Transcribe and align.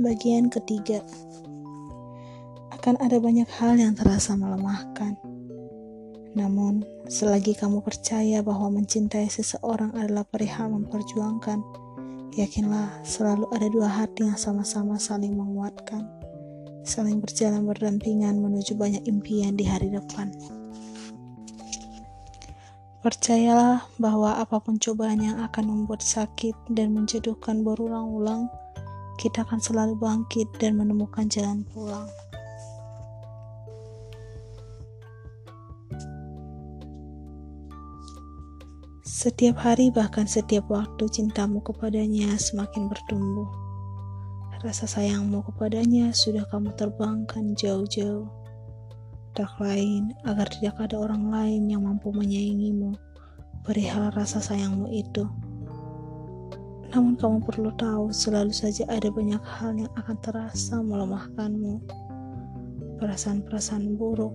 Bagian 0.00 0.48
ketiga. 0.48 1.04
Akan 2.72 2.96
ada 3.04 3.20
banyak 3.20 3.46
hal 3.60 3.76
yang 3.76 3.92
terasa 3.92 4.32
melemahkan. 4.32 5.20
Namun, 6.32 6.80
selagi 7.04 7.52
kamu 7.52 7.84
percaya 7.84 8.40
bahwa 8.40 8.80
mencintai 8.80 9.28
seseorang 9.28 9.92
adalah 9.92 10.24
perihal 10.24 10.72
memperjuangkan 10.72 11.60
Yakinlah 12.30 13.02
selalu 13.02 13.50
ada 13.50 13.66
dua 13.66 13.90
hati 13.90 14.22
yang 14.22 14.38
sama-sama 14.38 14.94
saling 15.02 15.34
menguatkan 15.34 16.06
Saling 16.80 17.20
berjalan 17.20 17.68
berdampingan 17.68 18.40
menuju 18.40 18.72
banyak 18.72 19.04
impian 19.04 19.52
di 19.52 19.68
hari 19.68 19.92
depan. 19.92 20.32
Percayalah 23.00 23.84
bahwa 23.96 24.40
apa 24.40 24.60
pun 24.60 24.76
cobaan 24.76 25.20
yang 25.20 25.40
akan 25.40 25.64
membuat 25.68 26.04
sakit 26.04 26.52
dan 26.72 26.92
menjatuhkan 26.92 27.64
berulang-ulang, 27.64 28.48
kita 29.20 29.44
akan 29.44 29.60
selalu 29.60 30.00
bangkit 30.00 30.48
dan 30.56 30.80
menemukan 30.80 31.28
jalan 31.28 31.60
pulang. 31.68 32.08
Setiap 39.04 39.60
hari, 39.60 39.92
bahkan 39.92 40.24
setiap 40.24 40.64
waktu, 40.72 41.04
cintamu 41.12 41.60
kepadanya 41.60 42.40
semakin 42.40 42.88
bertumbuh. 42.88 43.52
Rasa 44.64 44.88
sayangmu 44.88 45.44
kepadanya 45.44 46.16
sudah 46.16 46.48
kamu 46.48 46.72
terbangkan 46.80 47.52
jauh-jauh 47.52 48.40
tak 49.30 49.52
lain 49.62 50.10
agar 50.26 50.50
tidak 50.50 50.76
ada 50.80 50.98
orang 50.98 51.30
lain 51.30 51.70
yang 51.70 51.86
mampu 51.86 52.10
menyayangimu 52.10 52.98
perihal 53.62 54.10
rasa 54.10 54.42
sayangmu 54.42 54.90
itu. 54.90 55.24
Namun 56.90 57.14
kamu 57.14 57.38
perlu 57.46 57.70
tahu 57.78 58.10
selalu 58.10 58.50
saja 58.50 58.82
ada 58.90 59.10
banyak 59.14 59.38
hal 59.38 59.78
yang 59.78 59.92
akan 59.94 60.16
terasa 60.18 60.82
melemahkanmu. 60.82 61.78
Perasaan-perasaan 62.98 63.94
buruk 63.94 64.34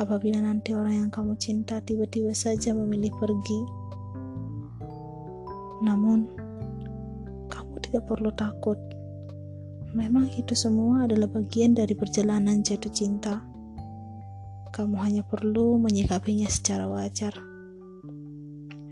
apabila 0.00 0.40
nanti 0.40 0.72
orang 0.72 1.06
yang 1.06 1.10
kamu 1.12 1.36
cinta 1.36 1.80
tiba-tiba 1.84 2.32
saja 2.32 2.72
memilih 2.72 3.12
pergi. 3.20 3.60
Namun, 5.84 6.24
kamu 7.52 7.74
tidak 7.84 8.08
perlu 8.08 8.32
takut. 8.32 8.80
Memang 9.92 10.32
itu 10.32 10.56
semua 10.56 11.04
adalah 11.04 11.28
bagian 11.28 11.76
dari 11.76 11.92
perjalanan 11.92 12.64
jatuh 12.64 12.92
cinta 12.92 13.44
kamu 14.76 15.00
hanya 15.00 15.22
perlu 15.24 15.80
menyikapinya 15.80 16.44
secara 16.52 16.84
wajar, 16.84 17.32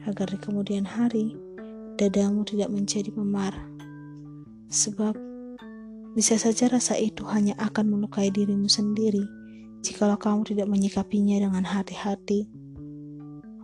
agar 0.08 0.32
di 0.32 0.40
kemudian 0.40 0.88
hari 0.88 1.36
dadamu 1.96 2.42
tidak 2.46 2.70
menjadi 2.70 3.10
memar. 3.14 3.54
Sebab 4.70 5.14
bisa 6.14 6.38
saja 6.38 6.70
rasa 6.70 6.94
itu 6.94 7.26
hanya 7.26 7.58
akan 7.58 7.90
melukai 7.90 8.30
dirimu 8.30 8.70
sendiri 8.70 9.22
jikalau 9.84 10.16
kamu 10.16 10.48
tidak 10.48 10.66
menyikapinya 10.70 11.36
dengan 11.44 11.66
hati-hati. 11.66 12.48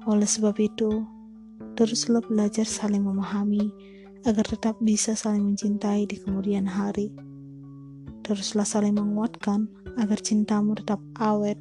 Oleh 0.04 0.28
sebab 0.28 0.52
itu, 0.60 1.06
teruslah 1.78 2.20
belajar 2.20 2.68
saling 2.68 3.06
memahami 3.06 3.72
agar 4.28 4.44
tetap 4.44 4.76
bisa 4.84 5.16
saling 5.16 5.54
mencintai 5.54 6.04
di 6.04 6.20
kemudian 6.20 6.68
hari. 6.68 7.08
Teruslah 8.20 8.68
saling 8.68 9.00
menguatkan 9.00 9.64
agar 9.96 10.20
cintamu 10.20 10.76
tetap 10.76 11.00
awet 11.16 11.56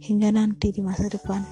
hingga 0.00 0.32
nanti 0.32 0.72
di 0.72 0.80
masa 0.80 1.12
depan. 1.12 1.44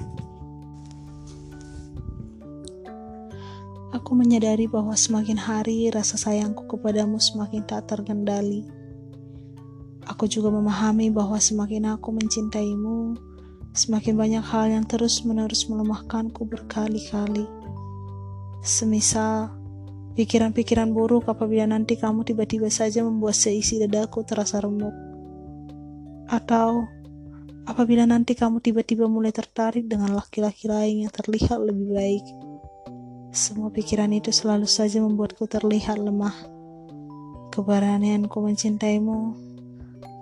Aku 3.99 4.15
menyadari 4.15 4.71
bahwa 4.71 4.95
semakin 4.95 5.35
hari 5.35 5.91
rasa 5.91 6.15
sayangku 6.15 6.71
kepadamu 6.71 7.19
semakin 7.19 7.67
tak 7.67 7.91
terkendali. 7.91 8.63
Aku 10.07 10.31
juga 10.31 10.55
memahami 10.55 11.11
bahwa 11.11 11.35
semakin 11.35 11.99
aku 11.99 12.15
mencintaimu, 12.15 13.19
semakin 13.75 14.15
banyak 14.15 14.45
hal 14.47 14.71
yang 14.71 14.87
terus-menerus 14.87 15.67
melemahkanku 15.67 16.47
berkali-kali. 16.47 17.43
Semisal 18.63 19.51
pikiran-pikiran 20.15 20.95
buruk 20.95 21.27
apabila 21.27 21.67
nanti 21.67 21.99
kamu 21.99 22.23
tiba-tiba 22.23 22.71
saja 22.71 23.03
membuat 23.03 23.35
seisi 23.35 23.83
dadaku 23.83 24.23
terasa 24.23 24.63
remuk. 24.63 24.95
Atau 26.31 26.87
apabila 27.67 28.07
nanti 28.07 28.39
kamu 28.39 28.63
tiba-tiba 28.63 29.11
mulai 29.11 29.35
tertarik 29.35 29.91
dengan 29.91 30.15
laki-laki 30.15 30.71
lain 30.71 31.03
yang 31.03 31.11
terlihat 31.11 31.59
lebih 31.59 31.99
baik. 31.99 32.48
Semua 33.35 33.69
pikiran 33.69 34.13
itu 34.15 34.33
selalu 34.33 34.65
saja 34.65 35.01
membuatku 35.01 35.45
terlihat 35.49 36.01
lemah. 36.01 36.35
Keberanianku 37.53 38.39
mencintaimu 38.39 39.35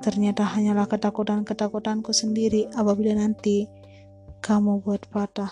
ternyata 0.01 0.47
hanyalah 0.47 0.87
ketakutan-ketakutanku 0.87 2.15
sendiri 2.15 2.71
apabila 2.75 3.15
nanti 3.19 3.67
kamu 4.41 4.81
buat 4.83 5.05
patah. 5.11 5.51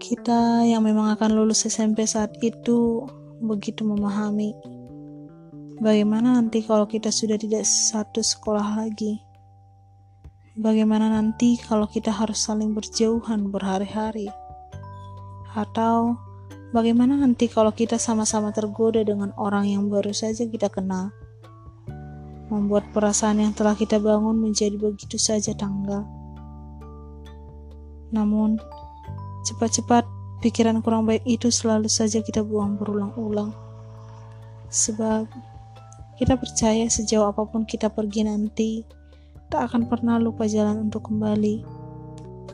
Kita 0.00 0.66
yang 0.66 0.82
memang 0.82 1.12
akan 1.14 1.30
lulus 1.36 1.68
SMP 1.70 2.08
saat 2.08 2.34
itu 2.42 3.06
begitu 3.40 3.86
memahami 3.86 4.52
Bagaimana 5.80 6.36
nanti 6.36 6.60
kalau 6.60 6.84
kita 6.84 7.08
sudah 7.08 7.40
tidak 7.40 7.64
satu 7.64 8.20
sekolah 8.20 8.84
lagi? 8.84 9.16
Bagaimana 10.60 11.08
nanti 11.08 11.56
kalau 11.56 11.88
kita 11.88 12.12
harus 12.12 12.36
saling 12.36 12.76
berjauhan 12.76 13.48
berhari-hari? 13.48 14.28
Atau 15.56 16.20
bagaimana 16.76 17.16
nanti 17.16 17.48
kalau 17.48 17.72
kita 17.72 17.96
sama-sama 17.96 18.52
tergoda 18.52 19.00
dengan 19.00 19.32
orang 19.40 19.72
yang 19.72 19.88
baru 19.88 20.12
saja 20.12 20.44
kita 20.44 20.68
kenal? 20.68 21.16
Membuat 22.52 22.92
perasaan 22.92 23.40
yang 23.40 23.56
telah 23.56 23.72
kita 23.72 23.96
bangun 23.96 24.36
menjadi 24.36 24.76
begitu 24.76 25.16
saja 25.16 25.56
tanggal. 25.56 26.04
Namun, 28.12 28.60
cepat-cepat 29.48 30.04
pikiran 30.44 30.84
kurang 30.84 31.08
baik 31.08 31.24
itu 31.24 31.48
selalu 31.48 31.88
saja 31.88 32.20
kita 32.20 32.44
buang 32.44 32.76
berulang-ulang. 32.76 33.56
Sebab 34.68 35.24
kita 36.20 36.36
percaya 36.36 36.84
sejauh 36.84 37.32
apa 37.32 37.48
pun 37.48 37.64
kita 37.64 37.88
pergi 37.88 38.28
nanti, 38.28 38.99
tak 39.50 39.66
akan 39.70 39.90
pernah 39.90 40.16
lupa 40.16 40.46
jalan 40.46 40.86
untuk 40.88 41.10
kembali. 41.10 41.66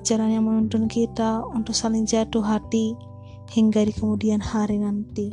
Jalan 0.01 0.33
yang 0.33 0.49
menuntun 0.49 0.89
kita 0.89 1.45
untuk 1.45 1.77
saling 1.77 2.09
jatuh 2.09 2.41
hati 2.41 2.97
hingga 3.53 3.85
di 3.85 3.93
kemudian 3.93 4.41
hari 4.41 4.81
nanti. 4.81 5.29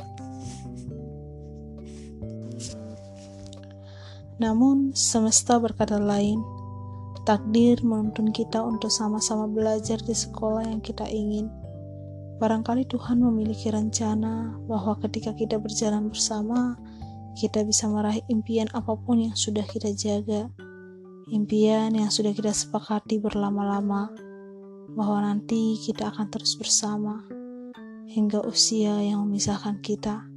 Namun, 4.44 4.91
semesta 4.91 5.56
berkata 5.56 5.96
lain. 5.96 6.44
Takdir 7.24 7.80
menuntun 7.80 8.35
kita 8.35 8.59
untuk 8.59 8.91
sama-sama 8.91 9.47
belajar 9.47 9.95
di 10.03 10.12
sekolah 10.12 10.68
yang 10.68 10.84
kita 10.84 11.07
ingin. 11.07 11.47
Barangkali 12.44 12.84
Tuhan 12.91 13.24
memiliki 13.24 13.72
rencana 13.72 14.59
bahwa 14.68 15.00
ketika 15.00 15.31
kita 15.31 15.56
berjalan 15.56 16.12
bersama, 16.12 16.75
kita 17.40 17.63
bisa 17.63 17.88
meraih 17.88 18.19
impian 18.28 18.68
apa 18.75 19.00
pun 19.00 19.24
yang 19.24 19.31
sudah 19.31 19.63
kita 19.63 19.95
jaga, 19.95 20.51
impian 21.31 21.95
yang 21.95 22.11
sudah 22.11 22.35
kita 22.35 22.51
sepakati 22.51 23.22
berlama-lama, 23.22 24.11
bahwa 24.94 25.23
nanti 25.23 25.79
kita 25.79 26.11
akan 26.11 26.28
terus 26.28 26.59
bersama 26.59 27.23
hingga 28.11 28.45
usia 28.45 29.01
yang 29.01 29.25
memisahkan 29.25 29.81
kita. 29.81 30.28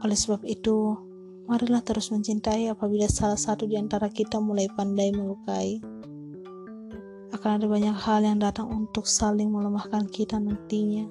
Oleh 0.00 0.16
sebab 0.16 0.40
itu, 0.46 0.96
marilah 1.44 1.84
terus 1.84 2.08
mencintai 2.08 2.72
apabila 2.72 3.04
salah 3.10 3.36
satu 3.36 3.68
di 3.68 3.76
antara 3.76 4.08
kita 4.08 4.40
mulai 4.40 4.70
pandai 4.72 5.12
melukai. 5.12 5.82
Akan 7.34 7.60
ada 7.60 7.66
banyak 7.68 7.92
hal 7.92 8.24
yang 8.24 8.40
datang 8.40 8.72
untuk 8.72 9.04
saling 9.04 9.52
melemahkan 9.52 10.08
kita 10.08 10.40
nantinya. 10.40 11.04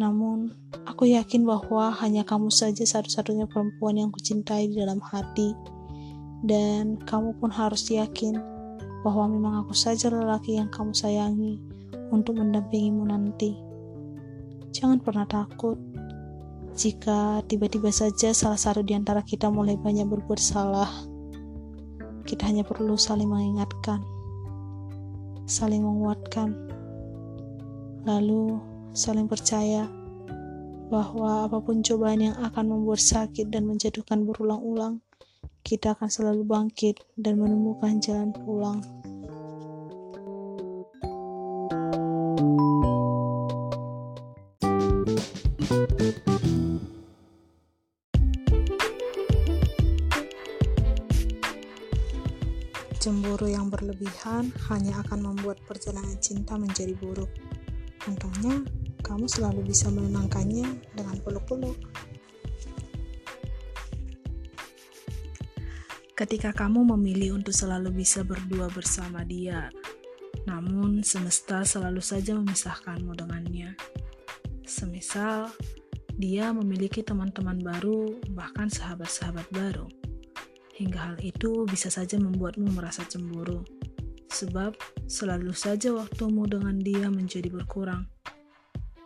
Namun, 0.00 0.50
aku 0.88 1.12
yakin 1.12 1.44
bahwa 1.44 1.92
hanya 2.00 2.24
kamu 2.24 2.48
saja 2.48 2.82
satu-satunya 2.82 3.44
perempuan 3.46 4.00
yang 4.00 4.10
kucintai 4.10 4.72
di 4.72 4.80
dalam 4.80 4.98
hati. 4.98 5.52
Dan 6.40 6.96
kamu 7.04 7.36
pun 7.36 7.52
harus 7.52 7.84
yakin 7.92 8.40
bahwa 9.04 9.28
memang 9.28 9.54
aku 9.64 9.76
saja 9.76 10.08
lelaki 10.12 10.56
yang 10.60 10.68
kamu 10.72 10.92
sayangi 10.92 11.60
untuk 12.12 12.36
mendampingimu 12.36 13.04
nanti. 13.08 13.56
Jangan 14.70 15.02
pernah 15.02 15.26
takut 15.26 15.76
jika 16.76 17.42
tiba-tiba 17.44 17.90
saja 17.92 18.32
salah 18.32 18.56
satu 18.56 18.80
di 18.80 18.96
antara 18.96 19.20
kita 19.20 19.50
mulai 19.50 19.76
banyak 19.76 20.06
berbuat 20.06 20.40
salah. 20.40 20.88
Kita 22.24 22.46
hanya 22.46 22.62
perlu 22.62 22.94
saling 22.94 23.26
mengingatkan, 23.26 24.00
saling 25.48 25.82
menguatkan, 25.82 26.54
lalu 28.06 28.60
saling 28.94 29.26
percaya 29.26 29.90
bahwa 30.90 31.46
apa 31.46 31.58
pun 31.58 31.82
cobaan 31.82 32.30
yang 32.30 32.36
akan 32.38 32.70
membuat 32.70 33.02
sakit 33.02 33.50
dan 33.50 33.66
menjatuhkan 33.66 34.22
berulang-ulang, 34.26 35.02
kita 35.60 35.92
akan 35.92 36.08
selalu 36.08 36.42
bangkit 36.48 37.04
dan 37.20 37.36
menemukan 37.36 38.00
jalan 38.00 38.32
pulang. 38.32 38.80
Cemburu 53.00 53.48
yang 53.48 53.72
berlebihan 53.72 54.52
hanya 54.68 55.00
akan 55.00 55.32
membuat 55.32 55.56
perjalanan 55.64 56.20
cinta 56.20 56.60
menjadi 56.60 56.92
buruk. 57.00 57.32
Untungnya, 58.04 58.60
kamu 59.00 59.24
selalu 59.24 59.72
bisa 59.72 59.88
menenangkannya 59.88 60.68
dengan 60.92 61.16
peluk-peluk 61.24 61.80
Ketika 66.20 66.52
kamu 66.52 66.84
memilih 66.84 67.40
untuk 67.40 67.56
selalu 67.56 68.04
bisa 68.04 68.20
berdua 68.20 68.68
bersama 68.68 69.24
dia, 69.24 69.72
namun 70.44 71.00
semesta 71.00 71.64
selalu 71.64 72.04
saja 72.04 72.36
memisahkanmu 72.36 73.16
dengannya. 73.16 73.72
Semisal, 74.68 75.48
dia 76.20 76.52
memiliki 76.52 77.00
teman-teman 77.00 77.56
baru, 77.64 78.20
bahkan 78.36 78.68
sahabat-sahabat 78.68 79.48
baru 79.48 79.88
hingga 80.80 81.12
hal 81.12 81.16
itu 81.20 81.68
bisa 81.68 81.92
saja 81.92 82.16
membuatmu 82.16 82.72
merasa 82.72 83.04
cemburu, 83.04 83.60
sebab 84.32 84.72
selalu 85.04 85.52
saja 85.52 85.92
waktumu 85.92 86.48
dengan 86.48 86.80
dia 86.80 87.08
menjadi 87.12 87.52
berkurang. 87.52 88.08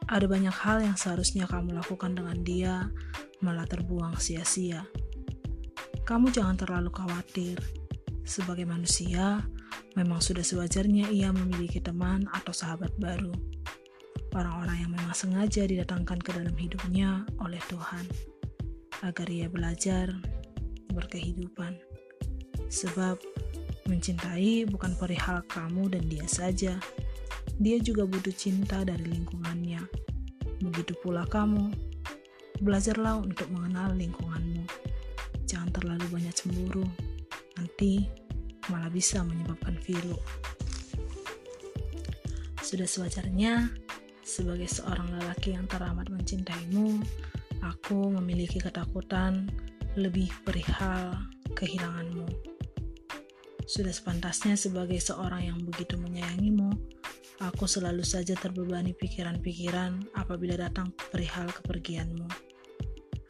Ada 0.07 0.31
banyak 0.31 0.55
hal 0.55 0.87
yang 0.87 0.95
seharusnya 0.95 1.51
kamu 1.51 1.75
lakukan 1.79 2.15
dengan 2.15 2.39
dia, 2.47 2.91
malah 3.43 3.67
terbuang 3.67 4.19
sia-sia. 4.23 4.87
Kamu 6.05 6.29
jangan 6.29 6.53
terlalu 6.61 6.93
khawatir. 6.93 7.56
Sebagai 8.29 8.69
manusia, 8.69 9.41
memang 9.97 10.21
sudah 10.21 10.45
sewajarnya 10.45 11.09
ia 11.09 11.33
memiliki 11.33 11.81
teman 11.81 12.29
atau 12.29 12.53
sahabat 12.53 12.93
baru. 13.01 13.33
Orang-orang 14.37 14.85
yang 14.85 14.93
memang 14.93 15.17
sengaja 15.17 15.65
didatangkan 15.65 16.21
ke 16.21 16.37
dalam 16.37 16.53
hidupnya 16.61 17.25
oleh 17.41 17.56
Tuhan, 17.73 18.05
agar 19.01 19.33
ia 19.33 19.49
belajar 19.49 20.12
berkehidupan. 20.93 21.81
Sebab 22.69 23.17
mencintai 23.89 24.69
bukan 24.69 24.93
perihal 25.01 25.41
kamu 25.49 25.89
dan 25.89 26.05
dia 26.05 26.29
saja. 26.29 26.77
Dia 27.56 27.81
juga 27.81 28.05
butuh 28.05 28.37
cinta 28.37 28.85
dari 28.85 29.09
lingkungannya. 29.09 29.81
Begitu 30.61 30.93
pula 31.01 31.25
kamu. 31.25 31.73
Belajarlah 32.61 33.25
untuk 33.25 33.49
mengenal 33.49 33.97
lingkunganmu. 33.97 34.93
Jangan 35.44 35.70
terlalu 35.73 36.06
banyak 36.08 36.35
cemburu. 36.35 36.85
Nanti 37.61 38.05
malah 38.73 38.88
bisa 38.88 39.20
menyebabkan 39.23 39.76
filu. 39.81 40.17
Sudah 42.64 42.88
sewajarnya 42.88 43.69
sebagai 44.25 44.67
seorang 44.67 45.12
lelaki 45.20 45.52
yang 45.52 45.69
teramat 45.69 46.08
mencintaimu, 46.08 46.96
aku 47.61 48.08
memiliki 48.19 48.56
ketakutan 48.56 49.52
lebih 49.94 50.32
perihal 50.43 51.12
kehilanganmu. 51.52 52.26
Sudah 53.69 53.93
sepantasnya 53.93 54.56
sebagai 54.56 54.96
seorang 55.00 55.44
yang 55.44 55.61
begitu 55.61 56.00
menyayangimu, 56.00 56.73
aku 57.44 57.69
selalu 57.69 58.00
saja 58.00 58.32
terbebani 58.32 58.96
pikiran-pikiran 58.96 60.17
apabila 60.17 60.56
datang 60.56 60.93
perihal 61.12 61.49
kepergianmu. 61.52 62.29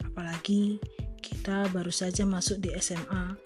Apalagi 0.03 0.79
kita 1.45 1.69
baru 1.69 1.93
saja 1.93 2.25
masuk 2.25 2.57
di 2.57 2.73
SMA 2.81 3.37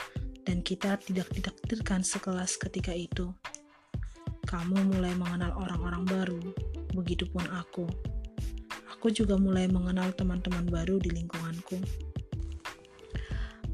dan 0.48 0.64
kita 0.64 0.96
tidak 1.04 1.28
ditakdirkan 1.36 2.00
sekelas 2.00 2.56
ketika 2.56 2.96
itu. 2.96 3.28
Kamu 4.48 4.96
mulai 4.96 5.12
mengenal 5.20 5.52
orang-orang 5.60 6.08
baru, 6.08 6.40
begitupun 6.96 7.44
aku. 7.52 7.92
Aku 8.96 9.12
juga 9.12 9.36
mulai 9.36 9.68
mengenal 9.68 10.16
teman-teman 10.16 10.64
baru 10.72 10.96
di 10.96 11.12
lingkunganku. 11.12 11.76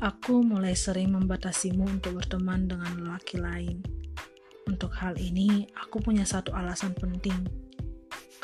Aku 0.02 0.42
mulai 0.42 0.74
sering 0.74 1.14
membatasimu 1.14 1.86
untuk 1.86 2.18
berteman 2.18 2.66
dengan 2.66 2.98
lelaki 2.98 3.38
lain. 3.38 3.86
Untuk 4.66 4.90
hal 5.06 5.22
ini, 5.22 5.70
aku 5.78 6.02
punya 6.02 6.26
satu 6.26 6.50
alasan 6.50 6.98
penting. 6.98 7.46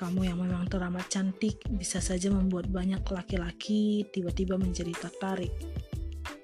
Kamu 0.01 0.25
yang 0.25 0.42
memang 0.42 0.65
teramat 0.65 1.06
cantik 1.13 1.62
bisa 1.69 2.01
saja 2.01 2.33
membuat 2.33 2.74
banyak 2.74 3.06
laki-laki 3.06 4.01
tiba-tiba 4.09 4.57
menjadi 4.57 4.98
tertarik. 4.98 5.53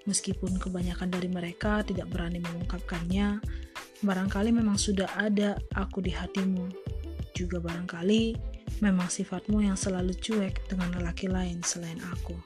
Meskipun 0.05 0.61
kebanyakan 0.61 1.09
dari 1.09 1.25
mereka 1.25 1.81
tidak 1.81 2.05
berani 2.13 2.37
mengungkapkannya, 2.37 3.41
barangkali 4.05 4.53
memang 4.53 4.77
sudah 4.77 5.09
ada 5.17 5.57
aku 5.73 6.05
di 6.05 6.13
hatimu. 6.13 6.69
Juga 7.33 7.57
barangkali 7.57 8.37
memang 8.85 9.09
sifatmu 9.09 9.65
yang 9.65 9.73
selalu 9.73 10.13
cuek 10.21 10.69
dengan 10.69 10.93
lelaki 10.93 11.25
lain 11.25 11.57
selain 11.65 11.97
aku. 12.13 12.37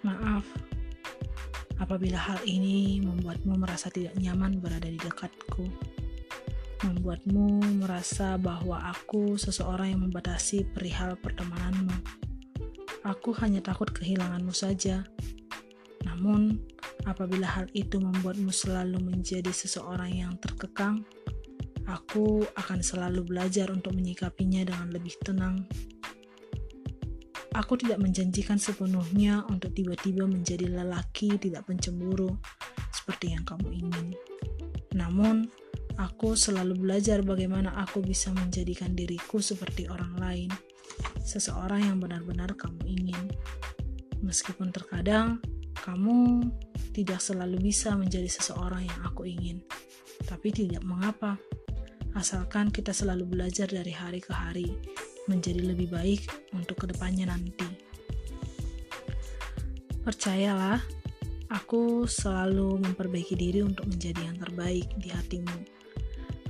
Maaf 0.00 0.48
apabila 1.76 2.16
hal 2.16 2.40
ini 2.48 3.04
membuatmu 3.04 3.52
merasa 3.60 3.92
tidak 3.92 4.16
nyaman 4.16 4.64
berada 4.64 4.88
di 4.88 4.96
dekatku. 4.96 5.93
Membuatmu 6.84 7.80
merasa 7.80 8.36
bahwa 8.36 8.76
aku 8.92 9.40
seseorang 9.40 9.96
yang 9.96 10.02
membatasi 10.04 10.68
perihal 10.68 11.16
pertemananmu. 11.16 11.96
Aku 13.08 13.32
hanya 13.40 13.64
takut 13.64 13.88
kehilanganmu 13.88 14.52
saja. 14.52 15.04
Namun, 16.04 16.60
apabila 17.08 17.48
hal 17.48 17.66
itu 17.72 17.96
membuatmu 17.96 18.52
selalu 18.52 19.00
menjadi 19.00 19.48
seseorang 19.48 20.12
yang 20.12 20.36
terkekang, 20.36 21.02
aku 21.88 22.44
akan 22.52 22.84
selalu 22.84 23.24
belajar 23.24 23.72
untuk 23.72 23.96
menyikapinya 23.96 24.68
dengan 24.68 24.92
lebih 24.92 25.16
tenang 25.24 25.64
Aku 27.54 27.78
tidak 27.78 28.02
menjanjikan 28.02 28.58
sepenuhnya 28.58 29.46
untuk 29.46 29.70
tiba-tiba 29.78 30.26
menjadi 30.26 30.66
lelaki 30.66 31.38
tidak 31.38 31.70
pencemburu 31.70 32.34
seperti 32.90 33.30
yang 33.30 33.46
kamu 33.46 33.70
ingin. 33.70 34.10
Namun, 34.90 35.46
aku 35.98 36.34
selalu 36.34 36.74
belajar 36.78 37.22
bagaimana 37.22 37.74
aku 37.78 38.02
bisa 38.02 38.34
menjadikan 38.34 38.94
diriku 38.94 39.38
seperti 39.38 39.86
orang 39.86 40.14
lain, 40.18 40.50
seseorang 41.22 41.86
yang 41.86 41.98
benar-benar 42.02 42.54
kamu 42.58 42.82
ingin. 42.86 43.24
Meskipun 44.24 44.72
terkadang 44.72 45.38
kamu 45.84 46.48
tidak 46.96 47.20
selalu 47.20 47.60
bisa 47.60 47.92
menjadi 47.94 48.26
seseorang 48.30 48.88
yang 48.88 49.00
aku 49.04 49.28
ingin, 49.28 49.60
tapi 50.24 50.48
tidak 50.54 50.80
mengapa, 50.86 51.36
asalkan 52.14 52.70
kita 52.70 52.94
selalu 52.94 53.26
belajar 53.26 53.66
dari 53.66 53.90
hari 53.90 54.22
ke 54.22 54.32
hari 54.32 54.70
menjadi 55.26 55.60
lebih 55.74 55.90
baik 55.92 56.24
untuk 56.54 56.84
ke 56.84 56.86
depannya 56.94 57.28
nanti. 57.28 57.66
Percayalah, 60.04 60.84
aku 61.48 62.04
selalu 62.04 62.76
memperbaiki 62.80 63.34
diri 63.36 63.64
untuk 63.64 63.88
menjadi 63.88 64.20
yang 64.20 64.36
terbaik 64.36 64.84
di 65.00 65.08
hatimu. 65.08 65.73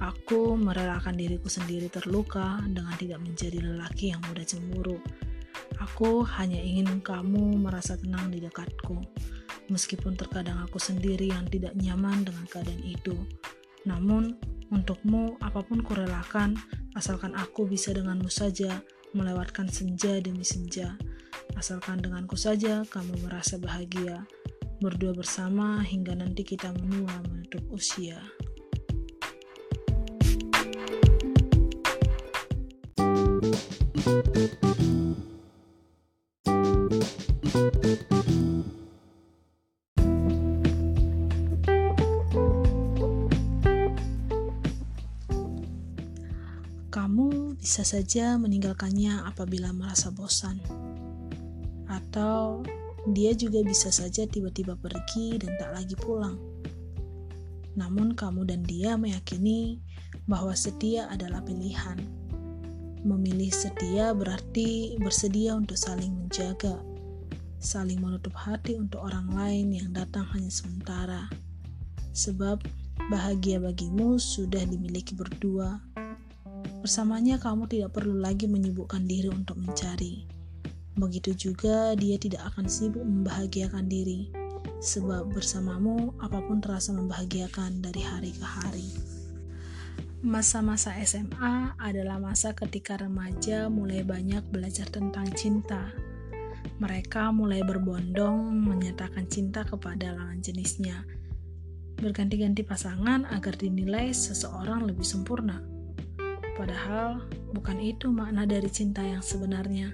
Aku 0.02 0.58
merelakan 0.58 1.14
diriku 1.14 1.46
sendiri 1.46 1.86
terluka 1.86 2.62
dengan 2.66 2.94
tidak 2.98 3.22
menjadi 3.22 3.62
lelaki 3.62 4.10
yang 4.10 4.22
mudah 4.26 4.46
cemburu. 4.46 4.98
Aku 5.78 6.26
hanya 6.38 6.58
ingin 6.58 7.02
kamu 7.02 7.58
merasa 7.58 7.94
tenang 7.98 8.30
di 8.30 8.42
dekatku, 8.42 8.98
meskipun 9.70 10.18
terkadang 10.18 10.62
aku 10.62 10.78
sendiri 10.78 11.30
yang 11.30 11.46
tidak 11.46 11.74
nyaman 11.78 12.26
dengan 12.26 12.46
keadaan 12.50 12.82
itu. 12.82 13.14
Namun, 13.86 14.34
Untukmu, 14.72 15.38
apa 15.44 15.60
pun 15.60 15.84
kurelakan, 15.84 16.58
asalkan 16.96 17.36
aku 17.36 17.68
bisa 17.68 17.92
denganmu 17.92 18.26
saja 18.26 18.82
melewatkan 19.14 19.70
senja 19.70 20.18
demi 20.18 20.42
senja. 20.42 20.98
Asalkan 21.54 22.02
denganku 22.02 22.34
saja 22.34 22.82
kamu 22.88 23.28
merasa 23.28 23.54
bahagia, 23.60 24.26
berdua 24.82 25.14
bersama 25.14 25.78
hingga 25.84 26.18
nanti 26.18 26.42
kita 26.42 26.74
menua 26.74 27.12
menutup 27.28 27.62
usia. 27.70 28.18
Bisa 47.74 47.98
saja 47.98 48.38
meninggalkannya 48.38 49.26
apabila 49.26 49.74
merasa 49.74 50.06
bosan, 50.14 50.62
atau 51.90 52.62
dia 53.10 53.34
juga 53.34 53.66
bisa 53.66 53.90
saja 53.90 54.30
tiba-tiba 54.30 54.78
pergi 54.78 55.42
dan 55.42 55.58
tak 55.58 55.74
lagi 55.74 55.98
pulang. 55.98 56.38
Namun, 57.74 58.14
kamu 58.14 58.46
dan 58.46 58.62
dia 58.62 58.94
meyakini 58.94 59.82
bahwa 60.30 60.54
setia 60.54 61.10
adalah 61.10 61.42
pilihan. 61.42 61.98
Memilih 63.02 63.50
setia 63.50 64.14
berarti 64.14 64.94
bersedia 65.02 65.58
untuk 65.58 65.74
saling 65.74 66.14
menjaga, 66.14 66.78
saling 67.58 67.98
menutup 67.98 68.38
hati 68.38 68.78
untuk 68.78 69.02
orang 69.02 69.34
lain 69.34 69.74
yang 69.74 69.90
datang 69.90 70.22
hanya 70.30 70.54
sementara, 70.54 71.26
sebab 72.14 72.62
bahagia 73.10 73.58
bagimu 73.58 74.14
sudah 74.22 74.62
dimiliki 74.62 75.18
berdua 75.18 75.82
Bersamanya 76.84 77.40
kamu 77.40 77.64
tidak 77.64 77.96
perlu 77.96 78.20
lagi 78.20 78.44
menyibukkan 78.44 79.08
diri 79.08 79.32
untuk 79.32 79.56
mencari. 79.56 80.28
Begitu 81.00 81.32
juga 81.32 81.96
dia 81.96 82.20
tidak 82.20 82.52
akan 82.52 82.68
sibuk 82.68 83.00
membahagiakan 83.00 83.88
diri. 83.88 84.28
sebab 84.84 85.32
bersamamu 85.32 86.12
apa 86.20 86.44
pun 86.44 86.60
terasa 86.60 86.92
membahagiakan 86.92 87.80
dari 87.80 88.04
hari 88.04 88.36
ke 88.36 88.44
hari. 88.44 88.88
Masa-masa 90.20 90.92
SMA 91.00 91.72
adalah 91.80 92.20
masa 92.20 92.52
ketika 92.52 93.00
remaja 93.00 93.72
mulai 93.72 94.04
banyak 94.04 94.44
belajar 94.52 94.84
tentang 94.92 95.24
cinta. 95.32 95.88
Mereka 96.80 97.32
mulai 97.32 97.64
berbondong 97.64 98.52
menyatakan 98.60 99.24
cinta 99.28 99.64
kepada 99.64 100.12
lawan 100.12 100.44
jenisnya, 100.44 101.00
berganti-ganti 101.96 102.60
pasangan 102.60 103.24
agar 103.32 103.56
dinilai 103.56 104.12
seseorang 104.12 104.84
lebih 104.84 105.04
sempurna. 105.04 105.73
Padahal 106.54 107.18
bukan 107.50 107.82
itu 107.82 108.14
makna 108.14 108.46
dari 108.46 108.70
cinta 108.70 109.02
yang 109.02 109.18
sebenarnya. 109.18 109.90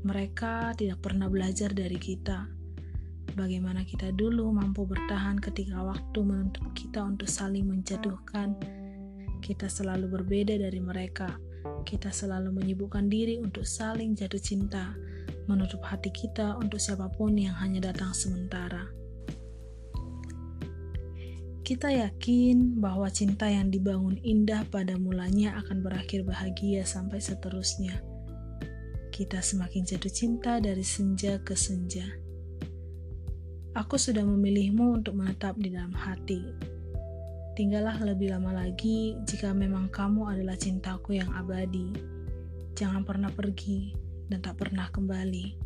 Mereka 0.00 0.72
tidak 0.80 1.04
pernah 1.04 1.28
belajar 1.28 1.76
dari 1.76 2.00
kita. 2.00 2.48
Bagaimana 3.36 3.84
kita 3.84 4.08
dulu 4.16 4.48
mampu 4.48 4.88
bertahan 4.88 5.36
ketika 5.44 5.84
waktu 5.84 6.18
menuntut 6.24 6.64
kita 6.72 7.04
untuk 7.04 7.28
saling 7.28 7.68
menjatuhkan. 7.68 8.56
Kita 9.44 9.68
selalu 9.68 10.08
berbeda 10.08 10.56
dari 10.56 10.80
mereka. 10.80 11.36
Kita 11.84 12.08
selalu 12.08 12.52
menyibukkan 12.52 13.04
diri 13.12 13.36
untuk 13.36 13.68
saling 13.68 14.16
jatuh 14.16 14.40
cinta, 14.40 14.96
menutup 15.44 15.84
hati 15.84 16.08
kita 16.08 16.56
untuk 16.56 16.80
siapa 16.80 17.12
pun 17.12 17.36
yang 17.36 17.52
hanya 17.60 17.92
datang 17.92 18.16
sementara. 18.16 19.03
Kita 21.64 21.88
yakin 21.88 22.76
bahwa 22.76 23.08
cinta 23.08 23.48
yang 23.48 23.72
dibangun 23.72 24.20
indah 24.20 24.68
pada 24.68 25.00
mulanya 25.00 25.56
akan 25.64 25.80
berakhir 25.80 26.22
bahagia 26.28 26.84
sampai 26.84 27.24
seterusnya 27.24 28.04
kita 29.14 29.38
semakin 29.38 29.86
jatuh 29.86 30.10
cinta 30.10 30.58
dari 30.58 30.82
senja 30.82 31.38
ke 31.38 31.54
senja. 31.54 32.02
Aku 33.78 33.94
sudah 33.94 34.26
memilihmu 34.26 34.98
untuk 34.98 35.14
menetap 35.14 35.54
di 35.54 35.70
dalam 35.70 35.94
hati. 35.94 36.42
Tinggallah 37.54 37.94
lebih 38.02 38.34
lama 38.34 38.50
lagi 38.66 39.14
jika 39.22 39.54
memang 39.54 39.86
kamu 39.94 40.34
adalah 40.34 40.58
cintaku 40.58 41.14
yang 41.14 41.30
abadi. 41.30 41.94
Jangan 42.74 43.06
pernah 43.06 43.30
pergi 43.30 43.94
dan 44.26 44.42
tak 44.42 44.58
pernah 44.58 44.90
kembali. 44.90 45.62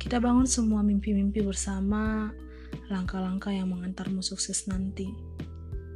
Kita 0.00 0.16
bangun 0.16 0.48
semua 0.48 0.80
mimpi-mimpi 0.80 1.44
bersama, 1.44 2.32
langkah-langkah 2.90 3.54
yang 3.54 3.70
mengantarmu 3.70 4.24
sukses 4.24 4.66
nanti. 4.66 5.12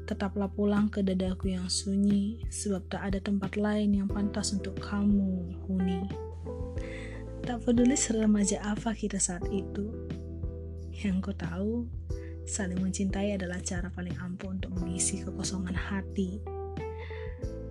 Tetaplah 0.06 0.46
pulang 0.46 0.86
ke 0.86 1.02
dadaku 1.02 1.50
yang 1.50 1.66
sunyi, 1.66 2.46
sebab 2.46 2.86
tak 2.86 3.02
ada 3.10 3.18
tempat 3.18 3.58
lain 3.58 3.90
yang 3.90 4.06
pantas 4.06 4.54
untuk 4.54 4.78
kamu 4.78 5.50
huni. 5.66 6.06
Tak 7.42 7.66
peduli 7.66 7.98
seremaja 7.98 8.62
apa 8.62 8.94
kita 8.94 9.18
saat 9.18 9.42
itu. 9.50 9.90
Yang 10.94 11.16
ku 11.26 11.32
tahu, 11.34 11.72
saling 12.46 12.78
mencintai 12.78 13.34
adalah 13.34 13.58
cara 13.58 13.90
paling 13.90 14.14
ampuh 14.22 14.54
untuk 14.54 14.70
mengisi 14.78 15.26
kekosongan 15.26 15.74
hati. 15.74 16.38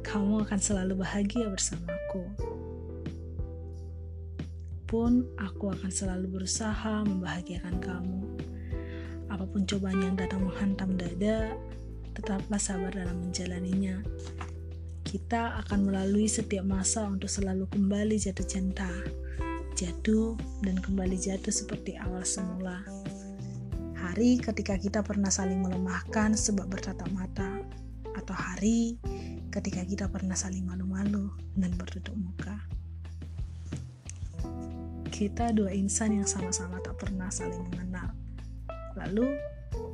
Kamu 0.03 0.43
akan 0.43 0.60
selalu 0.60 1.00
bahagia 1.00 1.48
bersamaku. 1.48 2.24
Pun 4.86 5.27
aku 5.39 5.72
akan 5.72 5.91
selalu 5.91 6.39
berusaha 6.39 7.03
membahagiakan 7.07 7.75
kamu. 7.79 8.25
Apa 9.35 9.43
pun 9.51 9.67
cobaan 9.67 9.99
yang 9.99 10.15
datang 10.15 10.47
menghantam 10.47 10.95
dada, 10.95 11.51
tetaplah 12.15 12.55
sabar 12.55 12.95
dalam 12.95 13.19
menjalaninya. 13.19 13.99
Kita 15.03 15.59
akan 15.59 15.91
melalui 15.91 16.31
setiap 16.31 16.63
masa 16.63 17.03
untuk 17.03 17.27
selalu 17.27 17.67
kembali 17.67 18.15
jatuh 18.15 18.47
cinta, 18.47 18.87
jatuh 19.75 20.39
dan 20.63 20.79
kembali 20.79 21.19
jatuh 21.19 21.51
seperti 21.51 21.99
awal 21.99 22.23
semula. 22.23 22.79
Hari 23.99 24.39
ketika 24.39 24.79
kita 24.79 25.03
pernah 25.03 25.27
saling 25.27 25.59
melemahkan 25.59 26.31
sebab 26.39 26.71
bertatap 26.71 27.11
mata, 27.11 27.59
atau 28.15 28.31
hari 28.31 28.95
ketika 29.51 29.83
kita 29.83 30.05
pernah 30.07 30.39
saling 30.39 30.63
malu-malu 30.63 31.27
dan 31.59 31.75
bertutup 31.75 32.15
muka. 32.15 32.55
Kita 35.11 35.51
dua 35.51 35.75
insan 35.75 36.23
yang 36.23 36.27
sama-sama 36.27 36.79
tak 36.79 36.95
pernah 37.03 37.27
saling 37.27 37.59
mengenal. 37.67 37.84
Lalu, 39.05 39.29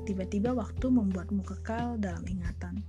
Tiba-tiba 0.01 0.57
waktu 0.57 0.89
membuatmu 0.89 1.45
kekal 1.45 2.01
dalam 2.01 2.25
ingatan. 2.25 2.81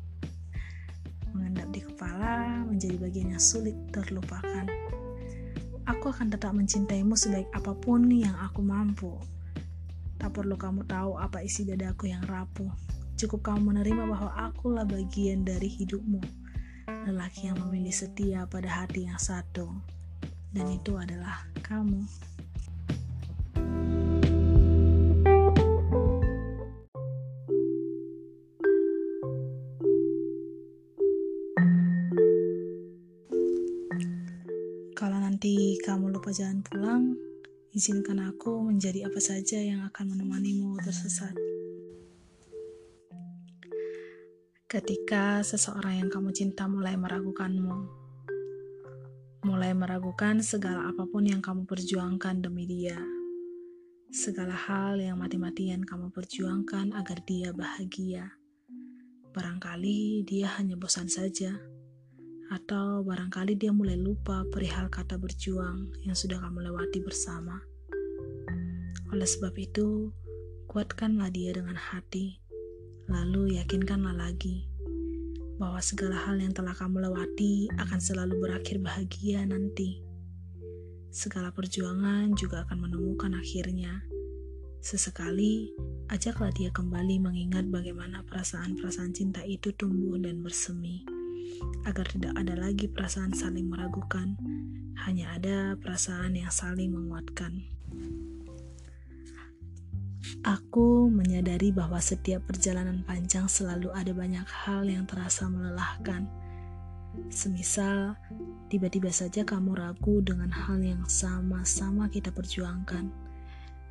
Mengendap 1.36 1.68
di 1.68 1.84
kepala 1.84 2.64
menjadi 2.64 2.96
bagian 2.96 3.36
yang 3.36 3.42
sulit 3.42 3.76
terlupakan. 3.92 4.64
Aku 5.84 6.08
akan 6.08 6.32
tetap 6.32 6.56
mencintaimu 6.56 7.12
sebaik 7.12 7.52
apa 7.52 7.76
pun 7.76 8.08
yang 8.08 8.32
aku 8.40 8.64
mampu. 8.64 9.12
Tak 10.16 10.32
perlu 10.32 10.56
kamu 10.56 10.88
tahu 10.88 11.20
apa 11.20 11.44
isi 11.44 11.68
dadaku 11.68 12.08
yang 12.08 12.24
rapuh. 12.24 12.72
Cukup 13.20 13.52
kamu 13.52 13.76
menerima 13.76 14.02
bahwa 14.08 14.32
akulah 14.32 14.88
bagian 14.88 15.44
dari 15.44 15.68
hidupmu. 15.68 16.22
Lelaki 17.06 17.52
yang 17.52 17.60
memilih 17.60 17.92
setia 17.92 18.48
pada 18.48 18.82
hati 18.82 19.04
yang 19.04 19.20
satu. 19.20 19.68
Dan 20.48 20.64
itu 20.74 20.96
adalah 20.96 21.44
kamu. 21.60 22.02
Izinkan 37.82 38.22
aku 38.22 38.62
menjadi 38.62 39.10
apa 39.10 39.18
saja 39.18 39.58
yang 39.58 39.82
akan 39.90 40.14
menemanimu 40.14 40.78
tersesat. 40.86 41.34
Ketika 44.70 45.42
seseorang 45.42 45.98
yang 45.98 46.06
kamu 46.06 46.30
cinta 46.30 46.70
mulai 46.70 46.94
meragukanmu, 46.94 47.78
mulai 49.42 49.74
meragukan 49.74 50.38
segala 50.46 50.94
apa 50.94 51.10
pun 51.10 51.26
yang 51.26 51.42
kamu 51.42 51.66
perjuangkan 51.66 52.46
demi 52.46 52.70
dia, 52.70 53.02
segala 54.14 54.54
hal 54.54 55.02
yang 55.02 55.18
mati-matian 55.18 55.82
kamu 55.82 56.14
perjuangkan 56.14 56.94
agar 56.94 57.18
dia 57.26 57.50
bahagia. 57.50 58.30
Barangkali 59.34 60.22
dia 60.22 60.54
hanya 60.54 60.78
bosan 60.78 61.10
saja 61.10 61.50
atau 62.46 63.02
barangkali 63.02 63.58
dia 63.58 63.74
mulai 63.74 63.98
lupa 63.98 64.46
perihal 64.54 64.86
kata 64.86 65.18
berjuang 65.18 65.98
yang 66.06 66.14
sudah 66.14 66.38
kamu 66.38 66.70
lewati 66.70 67.02
bersama. 67.02 67.71
Oleh 69.12 69.28
sebab 69.28 69.52
itu, 69.60 70.08
kuatkanlah 70.72 71.28
dia 71.28 71.52
dengan 71.52 71.76
hati, 71.76 72.40
lalu 73.12 73.60
yakinkanlah 73.60 74.16
lagi 74.16 74.72
bahwa 75.60 75.78
segala 75.84 76.16
hal 76.16 76.40
yang 76.40 76.50
telah 76.50 76.72
kamu 76.72 77.06
lewati 77.06 77.70
akan 77.76 78.00
selalu 78.00 78.40
berakhir 78.40 78.80
bahagia 78.80 79.44
nanti. 79.44 80.00
Segala 81.12 81.52
perjuangan 81.52 82.32
juga 82.34 82.64
akan 82.64 82.88
menemukan 82.88 83.36
akhirnya. 83.36 84.00
Sesekali, 84.82 85.70
ajaklah 86.10 86.50
dia 86.50 86.72
kembali 86.72 87.22
mengingat 87.22 87.68
bagaimana 87.68 88.24
perasaan-perasaan 88.26 89.12
cinta 89.14 89.44
itu 89.44 89.70
tumbuh 89.76 90.18
dan 90.18 90.42
bersemi 90.42 91.06
agar 91.84 92.08
tidak 92.10 92.34
ada 92.34 92.58
lagi 92.58 92.90
perasaan 92.90 93.30
saling 93.30 93.68
meragukan, 93.68 94.34
hanya 95.04 95.36
ada 95.36 95.78
perasaan 95.78 96.34
yang 96.34 96.50
saling 96.50 96.90
menguatkan. 96.90 97.62
Aku 100.46 101.10
menyadari 101.10 101.74
bahwa 101.74 101.98
setiap 101.98 102.46
perjalanan 102.46 103.02
panjang 103.02 103.50
selalu 103.50 103.90
ada 103.90 104.14
banyak 104.14 104.46
hal 104.46 104.86
yang 104.86 105.02
terasa 105.02 105.50
melelahkan. 105.50 106.30
Semisal, 107.28 108.16
tiba-tiba 108.70 109.10
saja 109.10 109.42
kamu 109.42 109.76
ragu 109.76 110.22
dengan 110.24 110.48
hal 110.48 110.80
yang 110.80 111.02
sama-sama 111.10 112.06
kita 112.08 112.30
perjuangkan, 112.32 113.10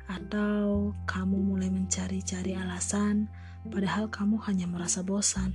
atau 0.08 0.90
kamu 1.06 1.36
mulai 1.36 1.70
mencari-cari 1.70 2.56
alasan, 2.58 3.28
padahal 3.70 4.10
kamu 4.10 4.40
hanya 4.48 4.66
merasa 4.66 5.04
bosan. 5.04 5.54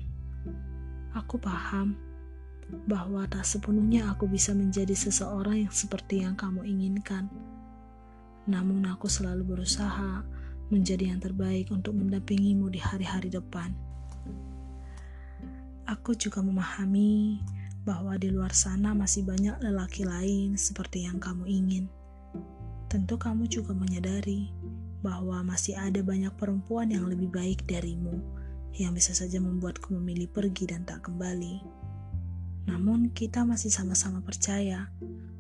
Aku 1.12 1.42
paham 1.42 1.98
bahwa 2.88 3.26
tak 3.28 3.44
sepenuhnya 3.44 4.14
aku 4.14 4.30
bisa 4.30 4.54
menjadi 4.54 4.94
seseorang 4.96 5.68
yang 5.68 5.74
seperti 5.74 6.24
yang 6.24 6.38
kamu 6.38 6.64
inginkan. 6.64 7.28
Namun 8.48 8.88
aku 8.88 9.12
selalu 9.12 9.44
berusaha 9.58 10.24
menjadi 10.68 11.16
yang 11.16 11.20
terbaik 11.24 11.72
untuk 11.72 11.96
mendampingimu 11.96 12.68
di 12.68 12.80
hari-hari 12.82 13.32
depan. 13.32 13.72
Aku 15.88 16.12
juga 16.20 16.44
memahami 16.44 17.40
bahwa 17.88 18.20
di 18.20 18.28
luar 18.28 18.52
sana 18.52 18.92
masih 18.92 19.24
banyak 19.24 19.64
lelaki 19.64 20.04
lain 20.04 20.60
seperti 20.60 21.08
yang 21.08 21.24
kamu 21.24 21.48
ingin. 21.48 21.86
Tentu 22.92 23.16
kamu 23.16 23.48
juga 23.48 23.72
menyadari 23.72 24.52
bahwa 25.00 25.40
masih 25.48 25.80
ada 25.80 26.04
banyak 26.04 26.36
perempuan 26.36 26.92
yang 26.92 27.08
lebih 27.08 27.32
baik 27.32 27.64
darimu 27.64 28.20
yang 28.76 28.92
bisa 28.92 29.16
saja 29.16 29.40
membuatku 29.40 29.96
memilih 29.96 30.28
pergi 30.28 30.68
dan 30.68 30.84
tak 30.84 31.08
kembali. 31.08 31.64
Namun, 32.68 33.16
kita 33.16 33.48
masih 33.48 33.72
sama-sama 33.72 34.20
percaya 34.20 34.92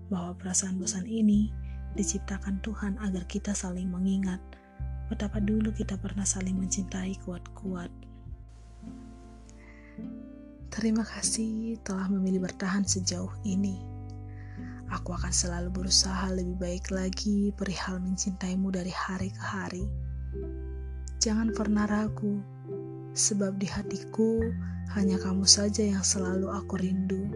bahwa 0.07 0.33
perasaan 0.39 0.79
bosan 0.79 1.03
ini 1.03 1.51
diciptakan 1.99 2.63
Tuhan 2.63 2.95
agar 3.03 3.27
kita 3.27 3.51
saling 3.51 3.91
mengingat 3.91 4.39
betapa 5.07 5.39
dulu 5.39 5.71
kita 5.71 5.95
pernah 5.95 6.27
saling 6.27 6.59
mencintai 6.59 7.15
kuat-kuat. 7.23 7.91
Terima 10.67 11.01
kasih 11.07 11.79
telah 11.81 12.11
memilih 12.11 12.43
bertahan 12.43 12.83
sejauh 12.83 13.31
ini. 13.47 13.79
Aku 14.91 15.15
akan 15.15 15.33
selalu 15.33 15.83
berusaha 15.83 16.31
lebih 16.31 16.55
baik 16.59 16.85
lagi 16.91 17.51
perihal 17.55 17.99
mencintaimu 18.03 18.71
dari 18.71 18.91
hari 18.91 19.31
ke 19.31 19.43
hari. 19.43 19.87
Jangan 21.23 21.51
pernah 21.55 21.87
ragu, 21.87 22.39
sebab 23.15 23.57
di 23.57 23.67
hatiku 23.67 24.43
hanya 24.95 25.17
kamu 25.19 25.43
saja 25.43 25.83
yang 25.83 26.03
selalu 26.03 26.51
aku 26.51 26.79
rindu. 26.79 27.27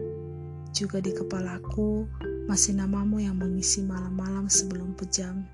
Juga 0.72 1.04
di 1.04 1.12
kepalaku 1.12 2.08
masih 2.48 2.78
namamu 2.78 3.20
yang 3.20 3.36
mengisi 3.36 3.84
malam-malam 3.84 4.48
sebelum 4.48 4.96
pejam 4.96 5.44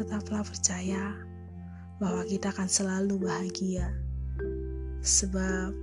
tetaplah 0.00 0.40
percaya 0.40 1.12
bahwa 2.00 2.24
kita 2.24 2.48
akan 2.48 2.64
selalu 2.64 3.20
bahagia. 3.20 3.92
Sebab 5.04 5.76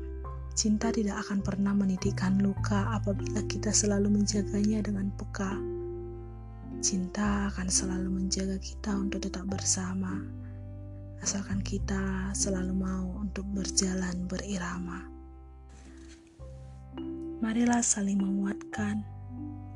cinta 0.57 0.89
tidak 0.89 1.21
akan 1.21 1.45
pernah 1.45 1.77
menitikkan 1.77 2.41
luka 2.41 2.97
apabila 2.97 3.45
kita 3.45 3.69
selalu 3.69 4.09
menjaganya 4.09 4.81
dengan 4.81 5.13
peka. 5.13 5.53
Cinta 6.81 7.53
akan 7.53 7.69
selalu 7.69 8.09
menjaga 8.21 8.57
kita 8.57 8.97
untuk 8.97 9.21
tetap 9.25 9.45
bersama, 9.45 10.21
asalkan 11.21 11.61
kita 11.61 12.33
selalu 12.33 12.73
mau 12.73 13.21
untuk 13.21 13.45
berjalan 13.53 14.25
berirama. 14.29 15.05
Marilah 17.37 17.85
saling 17.85 18.17
menguatkan. 18.17 19.05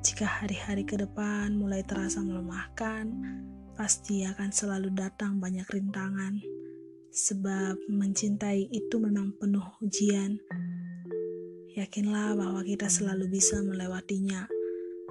Jika 0.02 0.26
hari-hari 0.26 0.82
ke 0.82 0.98
depan 0.98 1.54
mulai 1.54 1.86
terasa 1.86 2.26
melemahkan, 2.26 3.06
pasti 3.82 4.22
akan 4.22 4.54
selalu 4.54 4.94
datang 4.94 5.42
banyak 5.42 5.66
rintangan, 5.66 6.38
sebab 7.10 7.82
mencintai 7.90 8.70
itu 8.70 9.02
memang 9.02 9.34
penuh 9.42 9.66
ujian. 9.82 10.38
Yakinlah 11.74 12.38
bahwa 12.38 12.62
kita 12.62 12.86
selalu 12.94 13.26
bisa 13.34 13.58
melewatinya 13.66 14.46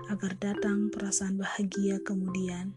agar 0.07 0.39
datang 0.39 0.87
perasaan 0.87 1.35
bahagia 1.35 1.99
kemudian. 2.07 2.71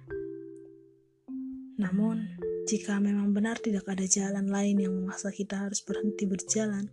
Namun, 1.78 2.26
jika 2.66 2.98
memang 2.98 3.30
benar 3.38 3.62
tidak 3.62 3.86
ada 3.86 4.10
jalan 4.10 4.50
lain 4.50 4.82
yang 4.82 4.98
memaksa 4.98 5.30
kita 5.30 5.62
harus 5.62 5.86
berhenti 5.86 6.26
berjalan, 6.26 6.90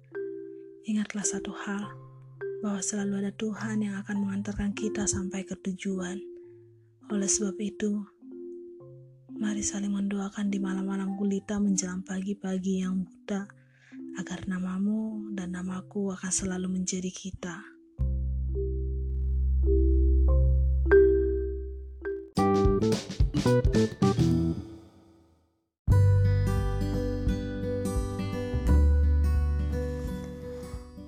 ingatlah 0.84 1.24
satu 1.24 1.56
hal, 1.56 1.88
bahwa 2.60 2.84
selalu 2.84 3.24
ada 3.24 3.32
Tuhan 3.32 3.80
yang 3.80 3.96
akan 4.04 4.28
mengantarkan 4.28 4.76
kita 4.76 5.08
sampai 5.08 5.48
ke 5.48 5.56
tujuan. 5.56 6.20
Oleh 7.08 7.30
sebab 7.32 7.56
itu, 7.64 8.19
Mari 9.40 9.64
saling 9.64 9.96
mendoakan 9.96 10.52
di 10.52 10.60
malam-malam 10.60 11.16
gulita 11.16 11.56
menjelang 11.56 12.04
pagi-pagi 12.04 12.84
yang 12.84 13.08
buta, 13.08 13.48
agar 14.20 14.44
namamu 14.44 15.32
dan 15.32 15.56
namaku 15.56 16.12
akan 16.12 16.28
selalu 16.28 16.68
menjadi 16.68 17.08
kita. 17.08 17.56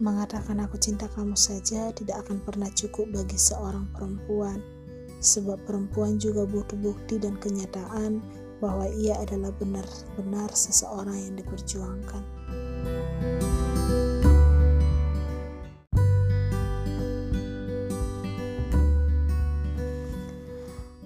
Mengatakan 0.00 0.64
aku 0.64 0.80
cinta 0.80 1.04
kamu 1.12 1.36
saja 1.36 1.92
tidak 1.92 2.24
akan 2.24 2.40
pernah 2.40 2.72
cukup 2.72 3.12
bagi 3.12 3.36
seorang 3.36 3.92
perempuan 3.92 4.81
sebab 5.22 5.62
perempuan 5.62 6.18
juga 6.18 6.42
butuh 6.42 6.74
bukti 6.82 7.16
dan 7.22 7.38
kenyataan 7.38 8.18
bahwa 8.58 8.90
ia 8.90 9.14
adalah 9.22 9.54
benar-benar 9.54 10.50
seseorang 10.50 11.14
yang 11.14 11.34
diperjuangkan. 11.38 12.22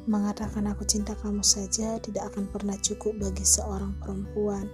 Mengatakan 0.06 0.70
aku 0.70 0.86
cinta 0.88 1.12
kamu 1.18 1.42
saja 1.44 2.00
tidak 2.00 2.32
akan 2.32 2.48
pernah 2.48 2.78
cukup 2.80 3.20
bagi 3.20 3.44
seorang 3.44 3.92
perempuan, 4.00 4.70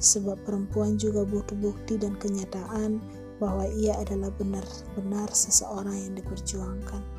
sebab 0.00 0.38
perempuan 0.46 0.96
juga 0.96 1.26
butuh 1.28 1.58
bukti 1.58 1.98
dan 1.98 2.16
kenyataan 2.16 3.02
bahwa 3.42 3.66
ia 3.74 3.98
adalah 3.98 4.30
benar-benar 4.38 5.28
seseorang 5.34 5.98
yang 5.98 6.14
diperjuangkan. 6.16 7.17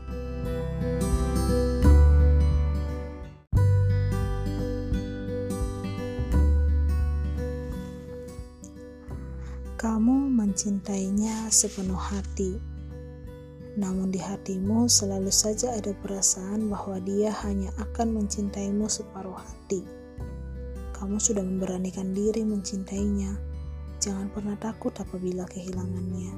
Mencintainya 10.60 11.48
sepenuh 11.48 11.95
hati, 11.95 12.60
namun 13.80 14.12
di 14.12 14.19
hatimu 14.19 14.91
selalu 14.91 15.32
saja 15.32 15.72
ada 15.72 15.95
perasaan 16.04 16.67
bahwa 16.67 17.00
dia 17.00 17.32
hanya 17.48 17.72
akan 17.80 18.19
mencintaimu 18.19 18.91
separuh 18.91 19.39
hati. 19.39 19.88
Kamu 21.00 21.15
sudah 21.15 21.48
memberanikan 21.48 22.12
diri 22.12 22.43
mencintainya, 22.43 23.39
jangan 24.04 24.28
pernah 24.36 24.60
takut 24.60 24.91
apabila 25.00 25.48
kehilangannya. 25.48 26.36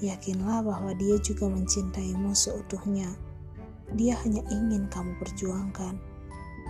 Yakinlah 0.00 0.64
bahwa 0.64 0.96
dia 0.96 1.20
juga 1.20 1.44
mencintaimu 1.44 2.32
seutuhnya. 2.32 3.12
Dia 4.00 4.16
hanya 4.24 4.40
ingin 4.48 4.88
kamu 4.88 5.12
perjuangkan, 5.20 5.92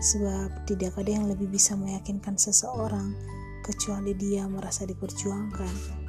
sebab 0.02 0.66
tidak 0.66 0.98
ada 0.98 1.14
yang 1.14 1.30
lebih 1.30 1.46
bisa 1.46 1.78
meyakinkan 1.78 2.34
seseorang 2.34 3.14
kecuali 3.62 4.18
dia 4.18 4.50
merasa 4.50 4.82
diperjuangkan. 4.82 5.99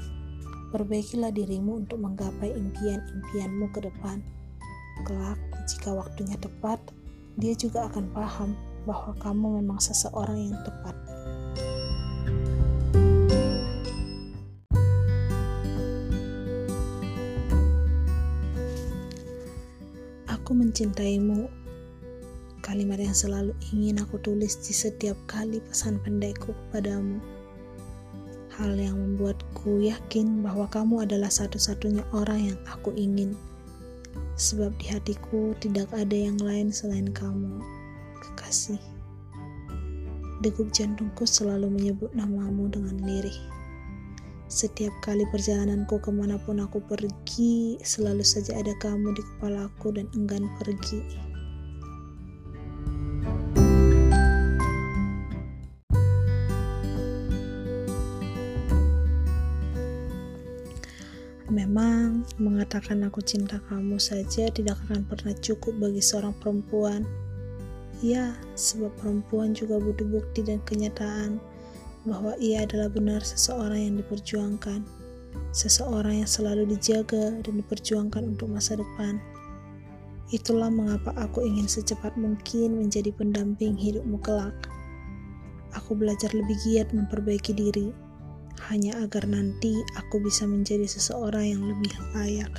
Perbaikilah 0.71 1.35
dirimu 1.35 1.83
untuk 1.83 1.99
menggapai 1.99 2.55
impian-impianmu 2.55 3.75
ke 3.75 3.83
depan. 3.83 4.23
Kelak, 5.03 5.35
jika 5.67 5.91
waktunya 5.91 6.39
tepat, 6.39 6.79
dia 7.35 7.51
juga 7.59 7.91
akan 7.91 8.07
paham 8.15 8.55
bahwa 8.87 9.11
kamu 9.19 9.59
memang 9.59 9.83
seseorang 9.83 10.39
yang 10.39 10.55
tepat. 10.63 10.95
Aku 20.31 20.55
mencintaimu. 20.55 21.51
Kalimat 22.63 23.03
yang 23.03 23.11
selalu 23.11 23.51
ingin 23.75 23.99
aku 23.99 24.23
tulis 24.23 24.55
di 24.63 24.71
setiap 24.71 25.19
kali 25.27 25.59
pesan 25.67 25.99
pendekku 25.99 26.55
kepadamu 26.55 27.19
hal 28.57 28.75
yang 28.75 28.99
membuatku 28.99 29.83
yakin 29.83 30.43
bahwa 30.43 30.67
kamu 30.67 31.07
adalah 31.07 31.31
satu-satunya 31.31 32.03
orang 32.11 32.51
yang 32.51 32.59
aku 32.67 32.91
ingin. 32.99 33.37
Sebab 34.35 34.75
di 34.81 34.91
hatiku 34.91 35.55
tidak 35.61 35.87
ada 35.95 36.15
yang 36.15 36.35
lain 36.41 36.73
selain 36.73 37.07
kamu, 37.11 37.61
kekasih. 38.19 38.79
Degup 40.41 40.73
jantungku 40.73 41.23
selalu 41.23 41.69
menyebut 41.69 42.09
namamu 42.17 42.65
dengan 42.67 42.97
lirih. 43.05 43.37
Setiap 44.51 44.91
kali 44.99 45.23
perjalananku 45.31 46.01
ke 46.03 46.11
mana 46.11 46.35
pun 46.35 46.59
aku 46.59 46.83
pergi, 46.83 47.79
selalu 47.79 48.25
saja 48.25 48.59
ada 48.59 48.75
kamu 48.83 49.15
di 49.15 49.23
kepalaku 49.23 49.95
dan 49.95 50.11
enggan 50.11 50.49
pergi. 50.59 51.30
Memang, 61.51 62.23
mengatakan 62.39 63.03
aku 63.03 63.19
cinta 63.19 63.59
kamu 63.67 63.99
saja 63.99 64.47
tidak 64.47 64.79
akan 64.87 65.03
pernah 65.03 65.35
cukup 65.35 65.75
bagi 65.83 65.99
seorang 65.99 66.31
perempuan. 66.39 67.03
Ya, 67.99 68.39
sebab 68.55 68.95
perempuan 68.95 69.51
juga 69.51 69.75
butuh 69.75 70.07
bukti 70.07 70.47
dan 70.47 70.63
kenyataan 70.63 71.43
bahwa 72.07 72.39
ia 72.39 72.63
adalah 72.63 72.87
benar 72.87 73.19
seseorang 73.19 73.83
yang 73.83 73.95
diperjuangkan, 73.99 74.87
seseorang 75.51 76.23
yang 76.23 76.29
selalu 76.31 76.71
dijaga 76.71 77.35
dan 77.43 77.53
diperjuangkan 77.59 78.31
untuk 78.31 78.47
masa 78.47 78.79
depan. 78.79 79.19
Itulah 80.31 80.71
mengapa 80.71 81.11
aku 81.19 81.43
ingin 81.43 81.67
secepat 81.67 82.15
mungkin 82.15 82.79
menjadi 82.79 83.11
pendamping 83.11 83.75
hidupmu 83.75 84.23
kelak. 84.23 84.55
Aku 85.75 85.99
belajar 85.99 86.31
lebih 86.31 86.55
giat 86.63 86.95
memperbaiki 86.95 87.51
diri 87.51 87.91
hanya 88.69 88.93
agar 89.01 89.25
nanti 89.25 89.73
aku 89.97 90.21
bisa 90.21 90.45
menjadi 90.45 90.85
seseorang 90.85 91.45
yang 91.57 91.63
lebih 91.65 91.89
layak. 92.13 92.53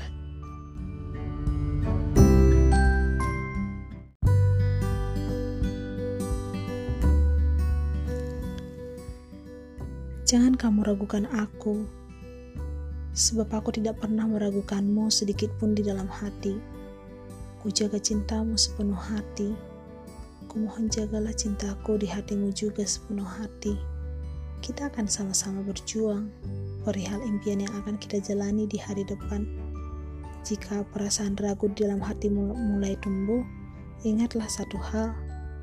Jangan 10.33 10.57
kamu 10.57 10.89
ragukan 10.89 11.29
aku, 11.29 11.85
sebab 13.13 13.53
aku 13.53 13.77
tidak 13.77 14.01
pernah 14.01 14.25
meragukanmu 14.25 15.13
sedikit 15.13 15.53
pun 15.61 15.77
di 15.77 15.85
dalam 15.85 16.09
hati. 16.09 16.57
Ku 17.61 17.69
jaga 17.69 18.01
cintamu 18.01 18.57
sepenuh 18.57 18.97
hati. 18.97 19.53
aku 20.43 20.69
mohon 20.69 20.89
jagalah 20.89 21.33
cintaku 21.33 22.01
di 22.01 22.09
hatimu 22.09 22.49
juga 22.53 22.85
sepenuh 22.85 23.25
hati. 23.25 23.92
Kita 24.63 24.87
akan 24.95 25.11
sama-sama 25.11 25.59
berjuang 25.67 26.31
perihal 26.87 27.19
impian 27.27 27.67
yang 27.67 27.75
akan 27.83 27.99
kita 27.99 28.23
jalani 28.23 28.71
di 28.71 28.79
hari 28.79 29.03
depan. 29.03 29.43
Jika 30.47 30.87
perasaan 30.95 31.35
ragu 31.35 31.67
di 31.75 31.83
dalam 31.83 31.99
hatimu 31.99 32.55
mulai 32.55 32.95
tumbuh, 33.03 33.43
ingatlah 34.07 34.47
satu 34.47 34.79
hal, 34.79 35.15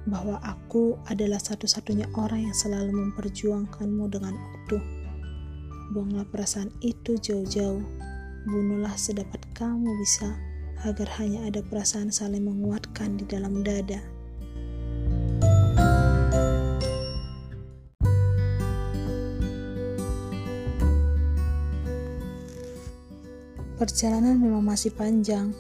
bahwa 0.07 0.35
aku 0.43 0.99
adalah 1.07 1.39
satu-satunya 1.39 2.12
orang 2.19 2.51
yang 2.51 2.55
selalu 2.55 2.91
memperjuangkanmu 2.91 4.05
dengan 4.12 4.35
utuh. 4.35 4.83
Buanglah 5.95 6.27
perasaan 6.27 6.67
itu 6.83 7.15
jauh-jauh, 7.19 7.83
bunuhlah 8.51 8.95
sedapat 8.99 9.39
kamu 9.55 9.95
bisa 9.99 10.27
agar 10.88 11.07
hanya 11.19 11.47
ada 11.47 11.59
perasaan 11.63 12.12
saling 12.12 12.43
menguatkan 12.47 13.15
di 13.15 13.23
dalam 13.27 13.63
dada. 13.63 14.18
Perjalanan 23.79 24.35
memang 24.35 24.59
masih 24.59 24.91
panjang. 24.91 25.55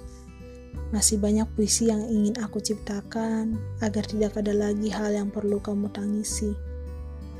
Masih 0.91 1.15
banyak 1.23 1.47
puisi 1.55 1.87
yang 1.87 2.03
ingin 2.03 2.35
aku 2.43 2.59
ciptakan 2.59 3.55
agar 3.79 4.03
tidak 4.03 4.35
ada 4.35 4.51
lagi 4.51 4.91
hal 4.91 5.15
yang 5.15 5.31
perlu 5.31 5.63
kamu 5.63 5.87
tangisi. 5.95 6.51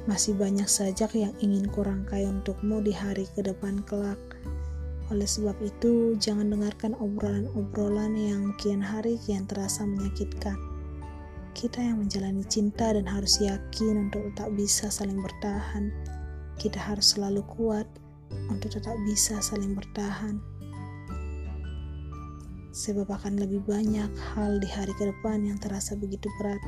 Masih 0.07 0.39
banyak 0.39 0.71
sajak 0.71 1.19
yang 1.19 1.35
ingin 1.43 1.67
kurangkai 1.67 2.23
untukmu 2.23 2.79
di 2.79 2.95
hari 2.95 3.27
ke 3.35 3.43
depan 3.43 3.83
kelak. 3.83 4.15
Oleh 5.11 5.27
sebab 5.27 5.59
itu, 5.59 6.15
jangan 6.15 6.47
dengarkan 6.47 6.95
obrolan-obrolan 6.95 8.15
yang 8.15 8.55
kian 8.55 8.79
hari 8.79 9.19
kian 9.27 9.43
terasa 9.51 9.83
menyakitkan. 9.83 10.55
Kita 11.51 11.83
yang 11.83 12.07
menjalani 12.07 12.47
cinta 12.47 12.95
dan 12.95 13.03
harus 13.03 13.43
yakin 13.43 14.07
untuk 14.07 14.31
tetap 14.31 14.47
bisa 14.55 14.87
saling 14.87 15.19
bertahan. 15.19 15.91
Kita 16.55 16.79
harus 16.79 17.19
selalu 17.19 17.43
kuat 17.51 17.83
untuk 18.47 18.79
tetap 18.79 18.95
bisa 19.03 19.43
saling 19.43 19.75
bertahan. 19.75 20.39
Sebab 22.69 23.09
akan 23.09 23.41
lebih 23.41 23.65
banyak 23.65 24.11
hal 24.33 24.61
di 24.61 24.69
hari 24.69 24.93
ke 24.95 25.09
depan 25.09 25.41
yang 25.45 25.57
terasa 25.57 25.97
begitu 25.97 26.29
berat. 26.37 26.61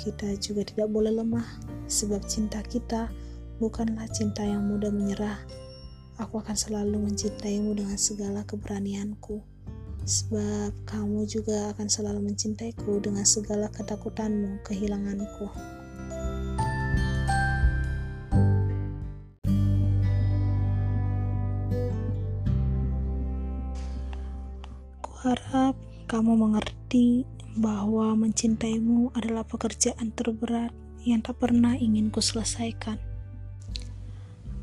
Kita 0.00 0.32
juga 0.40 0.64
tidak 0.64 0.88
boleh 0.92 1.12
lemah, 1.12 1.46
sebab 1.88 2.24
cinta 2.24 2.64
kita 2.64 3.12
bukanlah 3.60 4.08
cinta 4.12 4.44
yang 4.44 4.68
mudah 4.68 4.92
menyerah 4.92 5.40
Aku 6.16 6.40
akan 6.40 6.56
selalu 6.56 6.96
mencintaimu 6.96 7.76
dengan 7.76 8.00
segala 8.00 8.40
keberanianku, 8.48 9.36
sebab 10.08 10.72
kamu 10.88 11.28
juga 11.28 11.76
akan 11.76 11.92
selalu 11.92 12.32
mencintaiku 12.32 12.96
dengan 13.04 13.28
segala 13.28 13.68
ketakutanmu 13.68 14.64
kehilanganku. 14.64 15.75
Kuharap 25.26 25.74
kamu 26.06 26.38
mengerti 26.38 27.26
bahwa 27.58 28.14
mencintaimu 28.14 29.10
adalah 29.10 29.42
pekerjaan 29.42 30.14
terberat 30.14 30.70
yang 31.02 31.18
tak 31.18 31.42
pernah 31.42 31.74
ingin 31.74 32.14
ku 32.14 32.22
selesaikan. 32.22 32.94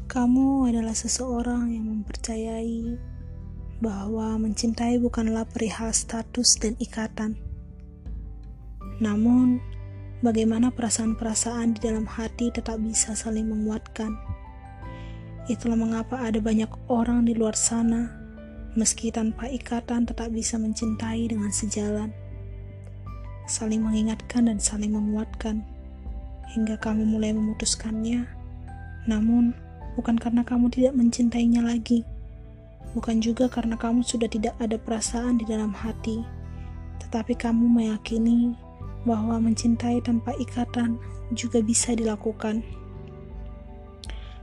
Kamu 0.07 0.63
adalah 0.71 0.95
seseorang 0.95 1.67
yang 1.67 1.91
mempercayai 1.91 2.95
bahwa 3.83 4.39
mencintai 4.39 5.03
bukanlah 5.03 5.43
perihal 5.43 5.91
status 5.91 6.55
dan 6.55 6.79
ikatan. 6.79 7.35
Namun, 9.03 9.59
bagaimana 10.23 10.71
perasaan-perasaan 10.71 11.75
di 11.75 11.91
dalam 11.91 12.07
hati 12.07 12.55
tetap 12.55 12.79
bisa 12.79 13.11
saling 13.19 13.51
menguatkan. 13.51 14.15
Itulah 15.51 15.75
mengapa 15.75 16.23
ada 16.23 16.39
banyak 16.39 16.71
orang 16.87 17.27
di 17.27 17.35
luar 17.35 17.51
sana, 17.51 18.22
meski 18.73 19.13
tanpa 19.13 19.45
ikatan 19.49 20.09
tetap 20.09 20.33
bisa 20.33 20.57
mencintai 20.57 21.29
dengan 21.29 21.53
sejalan. 21.53 22.09
Saling 23.45 23.83
mengingatkan 23.83 24.49
dan 24.49 24.57
saling 24.57 24.95
menguatkan, 24.95 25.61
hingga 26.53 26.77
kamu 26.79 27.05
mulai 27.05 27.33
memutuskannya. 27.33 28.25
Namun, 29.05 29.53
bukan 29.99 30.15
karena 30.17 30.41
kamu 30.41 30.71
tidak 30.71 30.93
mencintainya 30.95 31.61
lagi, 31.61 32.01
bukan 32.97 33.19
juga 33.19 33.49
karena 33.49 33.75
kamu 33.75 34.01
sudah 34.05 34.29
tidak 34.29 34.55
ada 34.57 34.77
perasaan 34.79 35.37
di 35.37 35.45
dalam 35.45 35.73
hati, 35.73 36.23
tetapi 37.03 37.35
kamu 37.35 37.67
meyakini 37.67 38.55
bahwa 39.03 39.37
mencintai 39.43 39.99
tanpa 39.99 40.31
ikatan 40.39 40.95
juga 41.35 41.59
bisa 41.59 41.91
dilakukan. 41.93 42.63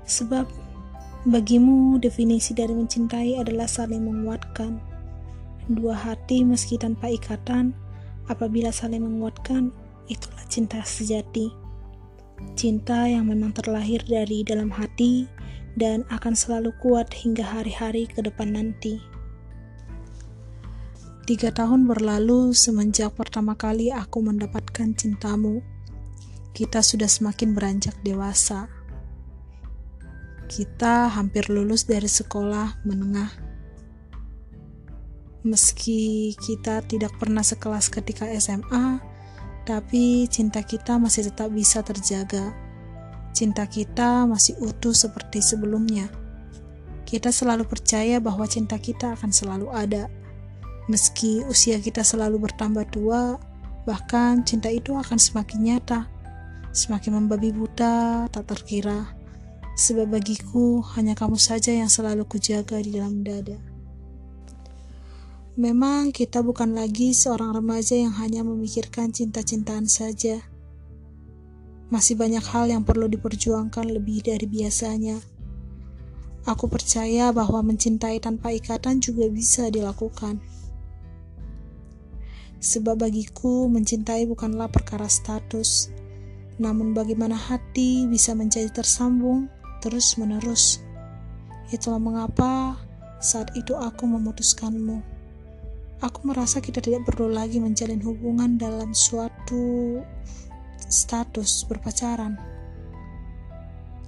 Sebab 0.04 0.44
bagimu 1.28 2.00
definisi 2.00 2.56
dari 2.56 2.72
mencintai 2.72 3.36
adalah 3.36 3.68
saling 3.68 4.00
menguatkan. 4.00 4.80
Dua 5.68 5.92
hati 5.92 6.42
meski 6.42 6.80
tanpa 6.80 7.12
ikatan, 7.12 7.76
apabila 8.32 8.72
saling 8.72 9.04
menguatkan, 9.04 9.68
itulah 10.08 10.42
cinta 10.48 10.80
sejati. 10.80 11.52
Cinta 12.56 13.04
yang 13.04 13.28
memang 13.28 13.52
terlahir 13.52 14.00
dari 14.08 14.40
dalam 14.40 14.72
hati 14.72 15.28
dan 15.76 16.08
akan 16.08 16.32
selalu 16.32 16.72
kuat 16.80 17.12
hingga 17.12 17.44
hari-hari 17.44 18.08
ke 18.08 18.24
depan 18.24 18.56
nanti. 18.56 18.96
Tiga 21.28 21.52
tahun 21.54 21.86
berlalu 21.86 22.56
semenjak 22.56 23.14
pertama 23.14 23.54
kali 23.54 23.92
aku 23.92 24.18
mendapatkan 24.24 24.96
cintamu. 24.96 25.62
Kita 26.50 26.82
sudah 26.82 27.06
semakin 27.06 27.54
beranjak 27.54 27.94
dewasa. 28.02 28.66
Kita 30.50 31.06
hampir 31.06 31.46
lulus 31.46 31.86
dari 31.86 32.10
sekolah 32.10 32.82
menengah. 32.82 33.30
Meski 35.46 36.34
kita 36.34 36.82
tidak 36.82 37.14
pernah 37.22 37.46
sekelas 37.46 37.86
ketika 37.86 38.26
SMA, 38.34 38.98
tapi 39.62 40.26
cinta 40.26 40.66
kita 40.66 40.98
masih 40.98 41.30
tetap 41.30 41.54
bisa 41.54 41.86
terjaga 41.86 42.50
cinta 43.30 43.66
kita 43.66 44.26
masih 44.26 44.58
utuh 44.60 44.94
seperti 44.94 45.40
sebelumnya. 45.40 46.10
Kita 47.06 47.34
selalu 47.34 47.66
percaya 47.66 48.22
bahwa 48.22 48.46
cinta 48.46 48.78
kita 48.78 49.18
akan 49.18 49.30
selalu 49.34 49.66
ada. 49.72 50.06
Meski 50.86 51.42
usia 51.46 51.78
kita 51.78 52.02
selalu 52.02 52.50
bertambah 52.50 52.86
tua, 52.90 53.38
bahkan 53.86 54.42
cinta 54.46 54.70
itu 54.70 54.94
akan 54.94 55.18
semakin 55.18 55.58
nyata, 55.62 56.06
semakin 56.74 57.22
membabi 57.22 57.54
buta, 57.54 58.26
tak 58.30 58.46
terkira. 58.50 59.19
Sebab 59.78 60.10
bagiku 60.12 60.82
hanya 60.94 61.18
kamu 61.18 61.38
saja 61.38 61.74
yang 61.74 61.90
selalu 61.90 62.26
kujaga 62.26 62.78
di 62.82 62.96
dalam 62.96 63.26
dada. 63.26 63.58
Memang 65.60 66.14
kita 66.14 66.40
bukan 66.40 66.72
lagi 66.72 67.12
seorang 67.12 67.52
remaja 67.52 67.98
yang 67.98 68.14
hanya 68.16 68.46
memikirkan 68.46 69.12
cinta-cintaan 69.12 69.90
saja 69.90 70.40
masih 71.90 72.14
banyak 72.14 72.42
hal 72.54 72.70
yang 72.70 72.86
perlu 72.86 73.10
diperjuangkan 73.10 73.90
lebih 73.90 74.22
dari 74.22 74.46
biasanya. 74.46 75.18
Aku 76.46 76.70
percaya 76.70 77.34
bahwa 77.34 77.66
mencintai 77.66 78.22
tanpa 78.22 78.54
ikatan 78.54 79.02
juga 79.02 79.26
bisa 79.26 79.68
dilakukan. 79.68 80.38
Sebab 82.62 83.04
bagiku, 83.04 83.66
mencintai 83.66 84.24
bukanlah 84.30 84.70
perkara 84.70 85.10
status, 85.10 85.90
namun 86.62 86.94
bagaimana 86.94 87.34
hati 87.34 88.06
bisa 88.06 88.38
menjadi 88.38 88.70
tersambung 88.70 89.50
terus-menerus. 89.80 90.84
Itulah 91.72 91.98
mengapa 91.98 92.76
saat 93.20 93.52
itu 93.56 93.76
aku 93.76 94.04
memutuskanmu. 94.08 95.00
Aku 96.00 96.20
merasa 96.24 96.64
kita 96.64 96.80
tidak 96.80 97.04
perlu 97.04 97.28
lagi 97.28 97.60
menjalin 97.60 98.00
hubungan 98.00 98.56
dalam 98.56 98.96
suatu 98.96 100.00
status 100.88 101.68
berpacaran. 101.68 102.40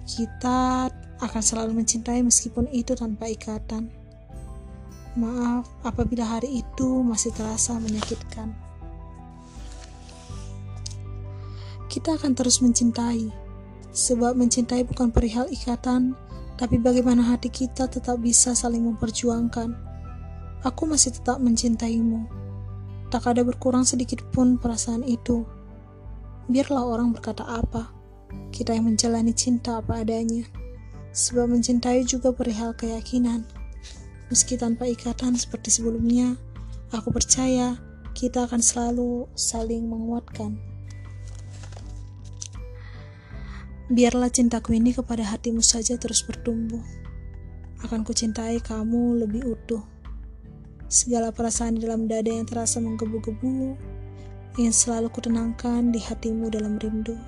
Kita 0.09 0.89
akan 1.21 1.43
selalu 1.45 1.85
mencintai 1.85 2.25
meskipun 2.25 2.67
itu 2.73 2.97
tanpa 2.97 3.29
ikatan. 3.29 3.93
Maaf 5.13 5.69
apabila 5.85 6.25
hari 6.25 6.65
itu 6.65 7.05
masih 7.05 7.37
terasa 7.37 7.77
menyakitkan. 7.77 8.57
Kita 11.93 12.17
akan 12.17 12.33
terus 12.33 12.65
mencintai, 12.65 13.29
sebab 13.93 14.35
mencintai 14.35 14.89
bukan 14.89 15.13
perihal 15.13 15.47
ikatan, 15.53 16.17
tapi 16.57 16.81
bagaimana 16.81 17.21
hati 17.21 17.53
kita 17.53 17.89
tetap 17.89 18.21
bisa 18.21 18.57
saling 18.57 18.85
memperjuangkan. 18.89 19.77
Aku 20.65 20.89
masih 20.89 21.13
tetap 21.13 21.39
mencintaimu. 21.43 22.25
Tak 23.13 23.29
ada 23.29 23.45
berkurang 23.45 23.85
sedikit 23.85 24.25
pun 24.33 24.57
perasaan 24.57 25.05
itu. 25.05 25.45
Biarlah 26.49 26.89
orang 26.89 27.13
berkata 27.13 27.45
apa, 27.45 27.93
kita 28.49 28.73
yang 28.73 28.89
menjalani 28.89 29.37
cinta 29.37 29.85
apa 29.85 30.01
adanya. 30.01 30.49
Sebab 31.13 31.53
mencintai 31.53 32.09
juga 32.09 32.33
perihal 32.33 32.73
keyakinan. 32.73 33.45
Meski 34.33 34.57
tanpa 34.57 34.89
ikatan 34.89 35.37
seperti 35.37 35.69
sebelumnya, 35.69 36.41
aku 36.89 37.13
percaya 37.13 37.77
kita 38.17 38.49
akan 38.49 38.65
selalu 38.65 39.29
saling 39.37 39.85
menguatkan. 39.85 40.72
Biarlah 43.91 44.31
cintaku 44.31 44.79
ini 44.79 44.95
kepada 44.95 45.27
hatimu 45.27 45.59
saja 45.59 45.99
terus 45.99 46.23
bertumbuh. 46.23 46.83
Akan 47.83 48.07
kucintai 48.07 48.63
kamu 48.63 49.27
lebih 49.27 49.59
utuh. 49.59 49.83
Segala 50.87 51.35
perasaan 51.35 51.75
di 51.75 51.83
dalam 51.83 52.07
dada 52.07 52.31
yang 52.31 52.47
terasa 52.47 52.79
menggebu-gebu, 52.79 53.75
ingin 54.55 54.75
selalu 54.75 55.11
kutenangkan 55.11 55.91
di 55.91 55.99
hatimu 55.99 56.47
dalam 56.47 56.79
rindu. 56.79 57.19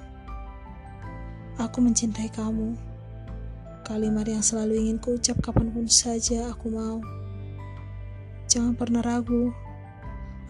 Aku 1.59 1.83
mencintai 1.83 2.31
kamu. 2.31 2.79
Kalimat 3.83 4.31
yang 4.31 4.45
selalu 4.47 4.79
ingin 4.79 5.03
kuucap 5.03 5.43
kapan 5.43 5.75
pun 5.75 5.91
saja 5.91 6.55
aku 6.55 6.71
mau. 6.71 7.03
Jangan 8.47 8.79
pernah 8.79 9.03
ragu, 9.03 9.51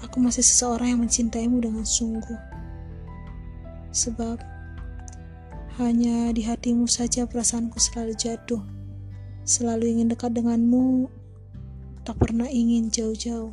aku 0.05 0.21
masih 0.21 0.45
seseorang 0.45 0.93
yang 0.93 1.01
mencintaimu 1.01 1.65
dengan 1.65 1.89
sungguh. 1.89 2.41
Sebab 3.89 4.54
hanya 5.75 6.31
di 6.31 6.47
hatimu 6.47 6.87
saja 6.87 7.27
perasaanku 7.27 7.83
selalu 7.83 8.15
jatuh. 8.15 8.63
Selalu 9.43 9.99
ingin 9.99 10.07
dekat 10.07 10.31
denganmu, 10.31 11.11
tak 12.07 12.15
pernah 12.23 12.47
ingin 12.47 12.95
jauh-jauh. 12.95 13.51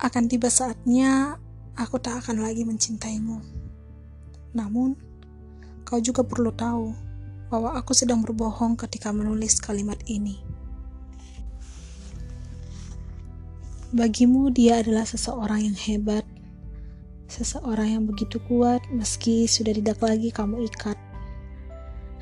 Akan 0.00 0.32
tiba 0.32 0.48
saatnya 0.48 1.36
aku 1.76 2.00
tak 2.00 2.24
akan 2.24 2.40
lagi 2.40 2.64
mencintaimu. 2.64 3.44
Namun, 4.56 4.96
kau 5.84 6.00
juga 6.00 6.24
perlu 6.24 6.48
tahu 6.56 7.09
bahwa 7.50 7.74
aku 7.74 7.92
sedang 7.92 8.22
berbohong 8.22 8.78
ketika 8.78 9.10
menulis 9.10 9.58
kalimat 9.58 9.98
ini. 10.06 10.38
Bagimu, 13.90 14.54
dia 14.54 14.80
adalah 14.80 15.02
seseorang 15.02 15.66
yang 15.66 15.74
hebat, 15.74 16.22
seseorang 17.26 17.98
yang 17.98 18.04
begitu 18.06 18.38
kuat 18.46 18.80
meski 18.94 19.50
sudah 19.50 19.74
tidak 19.74 19.98
lagi 19.98 20.30
kamu 20.30 20.70
ikat. 20.70 20.94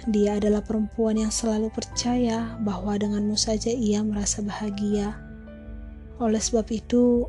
Dia 0.08 0.40
adalah 0.40 0.64
perempuan 0.64 1.20
yang 1.20 1.28
selalu 1.28 1.68
percaya 1.68 2.56
bahwa 2.64 2.96
denganmu 2.96 3.36
saja 3.36 3.68
ia 3.68 4.00
merasa 4.00 4.40
bahagia. 4.40 5.12
Oleh 6.16 6.40
sebab 6.40 6.64
itu, 6.72 7.28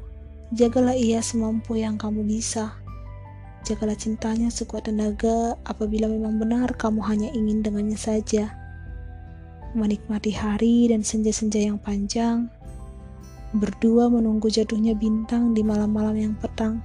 Jagalah 0.49 0.97
ia 0.97 1.21
semampu 1.21 1.77
yang 1.77 1.93
kamu 1.93 2.25
bisa. 2.25 2.73
Jagalah 3.67 3.97
cintanya 3.99 4.47
sekuat 4.47 4.87
tenaga 4.87 5.59
apabila 5.67 6.07
memang 6.07 6.39
benar 6.39 6.73
kamu 6.79 7.03
hanya 7.05 7.29
ingin 7.35 7.59
dengannya 7.59 7.99
saja. 7.99 8.55
Menikmati 9.75 10.33
hari 10.33 10.89
dan 10.89 11.05
senja-senja 11.05 11.61
yang 11.61 11.77
panjang, 11.77 12.49
berdua 13.53 14.09
menunggu 14.09 14.49
jatuhnya 14.49 14.93
bintang 14.97 15.53
di 15.53 15.61
malam-malam 15.61 16.15
yang 16.17 16.33
petang. 16.37 16.81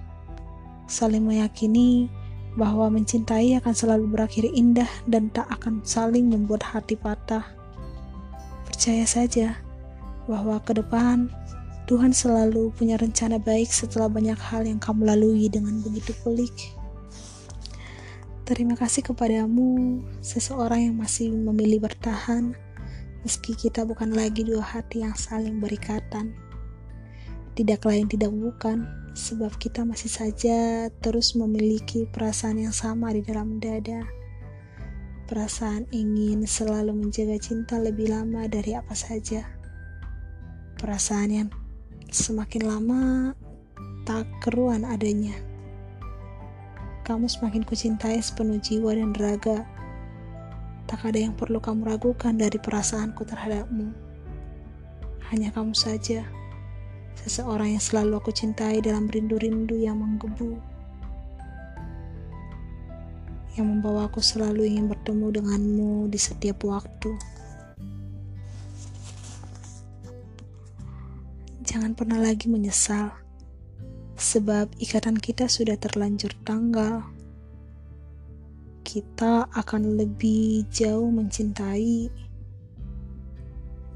Saling 0.84 1.24
meyakini 1.24 2.10
bahwa 2.54 2.92
mencintai 2.92 3.58
akan 3.58 3.74
selalu 3.74 4.04
berakhir 4.10 4.46
indah 4.46 4.88
dan 5.10 5.32
tak 5.32 5.48
akan 5.50 5.80
saling 5.82 6.28
membuat 6.28 6.62
hati 6.62 6.94
patah. 6.94 7.42
Percaya 8.68 9.04
saja 9.08 9.58
bahwa 10.24 10.60
ke 10.60 10.76
depan 10.76 11.28
Tuhan 11.84 12.16
selalu 12.16 12.72
punya 12.72 12.96
rencana 12.96 13.36
baik 13.36 13.68
setelah 13.68 14.08
banyak 14.08 14.40
hal 14.40 14.64
yang 14.64 14.80
kamu 14.80 15.04
lalui 15.04 15.52
dengan 15.52 15.84
begitu 15.84 16.16
pelik. 16.24 16.72
Terima 18.48 18.72
kasih 18.72 19.04
kepadamu, 19.04 20.00
seseorang 20.24 20.80
yang 20.88 20.96
masih 20.96 21.28
memilih 21.28 21.84
bertahan, 21.84 22.56
meski 23.20 23.52
kita 23.52 23.84
bukan 23.84 24.16
lagi 24.16 24.48
dua 24.48 24.64
hati 24.64 25.04
yang 25.04 25.12
saling 25.12 25.60
berikatan. 25.60 26.32
Tidak 27.52 27.80
lain 27.84 28.08
tidak 28.08 28.32
bukan, 28.32 28.88
sebab 29.12 29.52
kita 29.60 29.84
masih 29.84 30.08
saja 30.08 30.88
terus 31.04 31.36
memiliki 31.36 32.08
perasaan 32.08 32.64
yang 32.64 32.72
sama 32.72 33.12
di 33.12 33.20
dalam 33.20 33.60
dada. 33.60 34.08
Perasaan 35.28 35.88
ingin 35.92 36.48
selalu 36.48 36.96
menjaga 36.96 37.36
cinta 37.40 37.76
lebih 37.76 38.08
lama 38.12 38.48
dari 38.48 38.72
apa 38.72 38.92
saja. 38.92 39.44
Perasaan 40.76 41.30
yang 41.32 41.48
semakin 42.14 42.62
lama 42.70 43.02
tak 44.06 44.30
keruan 44.38 44.86
adanya. 44.86 45.34
Kamu 47.02 47.26
semakin 47.26 47.66
kucintai 47.66 48.22
sepenuh 48.22 48.62
jiwa 48.62 48.94
dan 48.94 49.10
raga. 49.18 49.66
Tak 50.86 51.10
ada 51.10 51.18
yang 51.18 51.34
perlu 51.34 51.58
kamu 51.58 51.82
ragukan 51.90 52.38
dari 52.38 52.54
perasaanku 52.62 53.26
terhadapmu. 53.26 53.90
Hanya 55.34 55.50
kamu 55.50 55.74
saja, 55.74 56.22
seseorang 57.18 57.74
yang 57.74 57.82
selalu 57.82 58.22
aku 58.22 58.30
cintai 58.30 58.78
dalam 58.78 59.10
rindu-rindu 59.10 59.74
yang 59.74 59.98
menggebu. 59.98 60.54
Yang 63.58 63.66
membawa 63.66 64.06
aku 64.06 64.22
selalu 64.22 64.70
ingin 64.70 64.86
bertemu 64.86 65.34
denganmu 65.34 66.06
di 66.14 66.18
setiap 66.22 66.62
waktu. 66.62 67.33
Jangan 71.64 71.96
pernah 71.96 72.20
lagi 72.20 72.52
menyesal, 72.52 73.08
sebab 74.20 74.68
ikatan 74.76 75.16
kita 75.16 75.48
sudah 75.48 75.80
terlanjur 75.80 76.30
tanggal. 76.44 77.00
Kita 78.84 79.48
akan 79.48 79.96
lebih 79.96 80.68
jauh 80.68 81.08
mencintai 81.08 82.12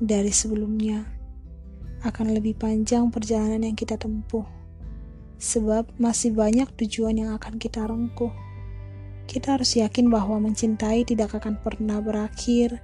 dari 0.01 0.33
sebelumnya, 0.33 1.05
akan 2.09 2.33
lebih 2.33 2.57
panjang 2.57 3.13
perjalanan 3.13 3.69
yang 3.69 3.77
kita 3.77 4.01
tempuh, 4.01 4.49
sebab 5.37 5.93
masih 6.01 6.33
banyak 6.33 6.73
tujuan 6.81 7.21
yang 7.21 7.37
akan 7.37 7.61
kita 7.61 7.85
rengkuh. 7.85 8.33
Kita 9.29 9.61
harus 9.61 9.77
yakin 9.77 10.09
bahwa 10.09 10.41
mencintai 10.41 11.05
tidak 11.05 11.37
akan 11.37 11.61
pernah 11.61 12.01
berakhir 12.01 12.81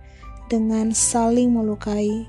dengan 0.53 0.93
saling 0.93 1.49
melukai 1.49 2.29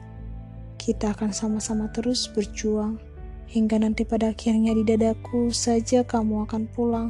kita 0.86 1.18
akan 1.18 1.34
sama-sama 1.34 1.90
terus 1.90 2.30
berjuang 2.30 3.02
hingga 3.50 3.82
nanti 3.82 4.06
pada 4.06 4.30
akhirnya 4.38 4.70
di 4.78 4.86
dadaku 4.86 5.50
saja 5.50 6.06
kamu 6.06 6.46
akan 6.46 6.70
pulang. 6.78 7.10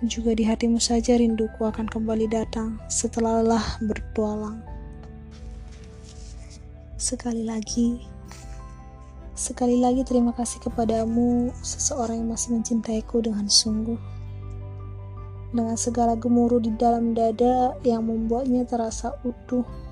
Juga 0.00 0.32
di 0.32 0.48
hatimu 0.48 0.80
saja 0.80 1.20
rinduku 1.20 1.60
akan 1.60 1.84
kembali 1.84 2.24
datang 2.32 2.80
setelah 2.88 3.44
lelah 3.44 3.66
bertualang. 3.84 4.64
Sekali 6.96 7.44
lagi, 7.44 8.00
sekali 9.36 9.76
lagi 9.76 10.08
terima 10.08 10.32
kasih 10.32 10.64
kepadamu, 10.64 11.52
seseorang 11.60 12.24
yang 12.24 12.32
masih 12.32 12.56
mencintaiku 12.56 13.20
dengan 13.20 13.44
sungguh. 13.44 14.00
Dengan 15.52 15.76
segala 15.76 16.16
gemuruh 16.16 16.64
di 16.64 16.72
dalam 16.80 17.12
dada 17.12 17.76
yang 17.84 18.08
membuatnya 18.08 18.64
terasa 18.64 19.20
utuh 19.20 19.83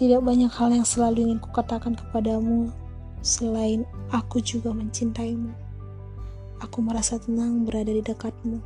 tidak 0.00 0.24
banyak 0.24 0.48
hal 0.48 0.72
yang 0.72 0.88
selalu 0.88 1.28
ingin 1.28 1.44
kukatakan 1.44 1.92
kepadamu 1.92 2.72
selain 3.20 3.84
aku 4.08 4.40
juga 4.40 4.72
mencintaimu. 4.72 5.52
Aku 6.64 6.80
merasa 6.80 7.20
tenang 7.20 7.68
berada 7.68 7.92
di 7.92 8.00
dekatmu. 8.00 8.64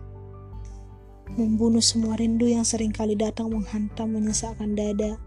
Membunuh 1.35 1.83
semua 1.83 2.15
rindu 2.15 2.47
yang 2.47 2.63
sering 2.63 2.95
kali 2.95 3.19
datang 3.19 3.51
menghantam 3.51 4.15
menyesakkan 4.15 4.79
dada. 4.79 5.19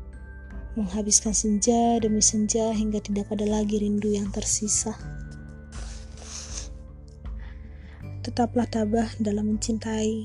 Menghabiskan 0.80 1.36
senja 1.36 2.00
demi 2.00 2.24
senja 2.24 2.72
hingga 2.72 3.04
tidak 3.04 3.28
ada 3.36 3.44
lagi 3.44 3.76
rindu 3.76 4.08
yang 4.08 4.32
tersisa. 4.32 4.96
Tetaplah 8.24 8.68
tabah 8.72 9.12
dalam 9.20 9.60
mencintai, 9.60 10.24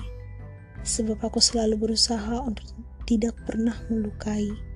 sebab 0.86 1.18
aku 1.26 1.42
selalu 1.42 1.90
berusaha 1.90 2.38
untuk 2.38 2.70
tidak 3.02 3.34
pernah 3.42 3.74
melukai. 3.90 4.71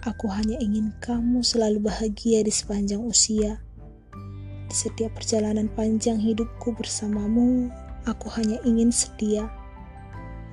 Aku 0.00 0.32
hanya 0.32 0.56
ingin 0.56 0.96
kamu 1.04 1.44
selalu 1.44 1.92
bahagia 1.92 2.40
di 2.40 2.48
sepanjang 2.48 3.04
usia. 3.04 3.60
Di 4.64 4.72
setiap 4.72 5.12
perjalanan 5.12 5.68
panjang 5.76 6.16
hidupku 6.16 6.72
bersamamu, 6.72 7.68
aku 8.08 8.32
hanya 8.32 8.56
ingin 8.64 8.88
setia. 8.88 9.52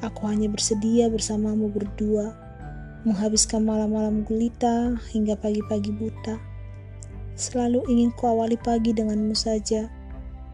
Aku 0.04 0.28
hanya 0.28 0.52
bersedia 0.52 1.08
bersamamu 1.08 1.72
berdua, 1.72 2.36
menghabiskan 3.08 3.64
malam-malam 3.64 4.28
gulita 4.28 5.00
hingga 5.16 5.40
pagi-pagi 5.40 5.96
buta. 5.96 6.36
Selalu 7.40 7.88
ingin 7.88 8.12
kuawali 8.20 8.60
pagi 8.60 8.92
denganmu 8.92 9.32
saja, 9.32 9.88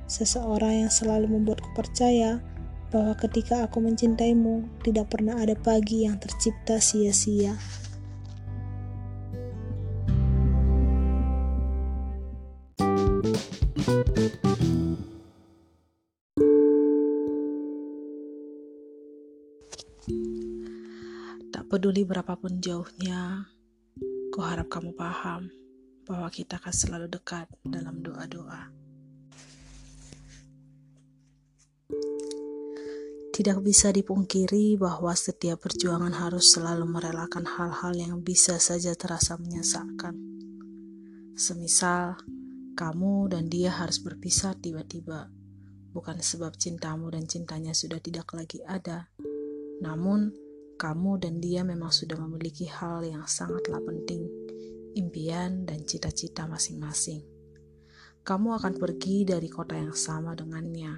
seseorang 0.05 0.85
yang 0.85 0.93
selalu 0.93 1.33
membuatku 1.33 1.73
percaya 1.73 2.45
bahwa 2.93 3.17
ketika 3.17 3.65
aku 3.65 3.81
mencintaimu, 3.81 4.69
tidak 4.85 5.09
pernah 5.09 5.41
ada 5.41 5.57
pagi 5.57 6.05
yang 6.05 6.21
tercipta 6.21 6.77
sia-sia. 6.77 7.57
Peduli 21.83 22.07
berapapun 22.07 22.63
jauhnya, 22.63 23.43
ku 24.31 24.39
harap 24.39 24.71
kamu 24.71 24.95
paham 24.95 25.51
bahwa 26.07 26.31
kita 26.31 26.55
akan 26.55 26.71
selalu 26.71 27.11
dekat 27.11 27.51
dalam 27.59 27.99
doa-doa. 27.99 28.71
Tidak 33.35 33.59
bisa 33.59 33.91
dipungkiri 33.91 34.79
bahwa 34.79 35.11
setiap 35.11 35.59
perjuangan 35.59 36.15
harus 36.15 36.55
selalu 36.55 36.87
merelakan 36.87 37.43
hal-hal 37.43 37.91
yang 37.99 38.23
bisa 38.23 38.63
saja 38.63 38.95
terasa 38.95 39.35
menyesakkan. 39.35 40.15
Semisal, 41.35 42.15
kamu 42.79 43.27
dan 43.27 43.51
dia 43.51 43.75
harus 43.75 43.99
berpisah 43.99 44.55
tiba-tiba, 44.55 45.27
bukan 45.91 46.23
sebab 46.23 46.55
cintamu 46.55 47.11
dan 47.11 47.27
cintanya 47.27 47.75
sudah 47.75 47.99
tidak 47.99 48.31
lagi 48.31 48.63
ada, 48.63 49.11
namun 49.83 50.42
kamu 50.83 51.15
dan 51.15 51.39
dia 51.39 51.63
memang 51.63 51.95
sudah 51.95 52.19
memiliki 52.19 52.67
hal 52.67 53.07
yang 53.07 53.23
sangatlah 53.23 53.79
penting, 53.79 54.27
impian 54.99 55.63
dan 55.63 55.87
cita-cita 55.87 56.43
masing-masing. 56.43 57.23
Kamu 58.27 58.59
akan 58.59 58.75
pergi 58.75 59.23
dari 59.23 59.47
kota 59.47 59.79
yang 59.79 59.95
sama 59.95 60.35
dengannya. 60.35 60.91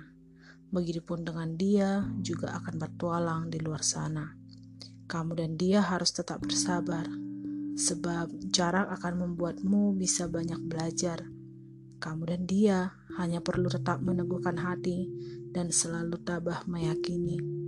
Begitupun 0.73 1.21
dengan 1.21 1.53
dia 1.53 2.01
juga 2.17 2.57
akan 2.57 2.81
bertualang 2.81 3.53
di 3.53 3.61
luar 3.61 3.85
sana. 3.85 4.33
Kamu 5.05 5.37
dan 5.37 5.53
dia 5.53 5.85
harus 5.85 6.09
tetap 6.09 6.41
bersabar, 6.41 7.05
sebab 7.77 8.33
jarak 8.49 8.89
akan 8.89 9.21
membuatmu 9.21 9.93
bisa 10.01 10.25
banyak 10.25 10.65
belajar. 10.65 11.21
Kamu 12.01 12.25
dan 12.25 12.49
dia 12.49 12.89
hanya 13.21 13.37
perlu 13.37 13.69
tetap 13.69 14.01
meneguhkan 14.01 14.57
hati 14.57 15.05
dan 15.53 15.69
selalu 15.69 16.17
tabah 16.25 16.65
meyakini 16.65 17.65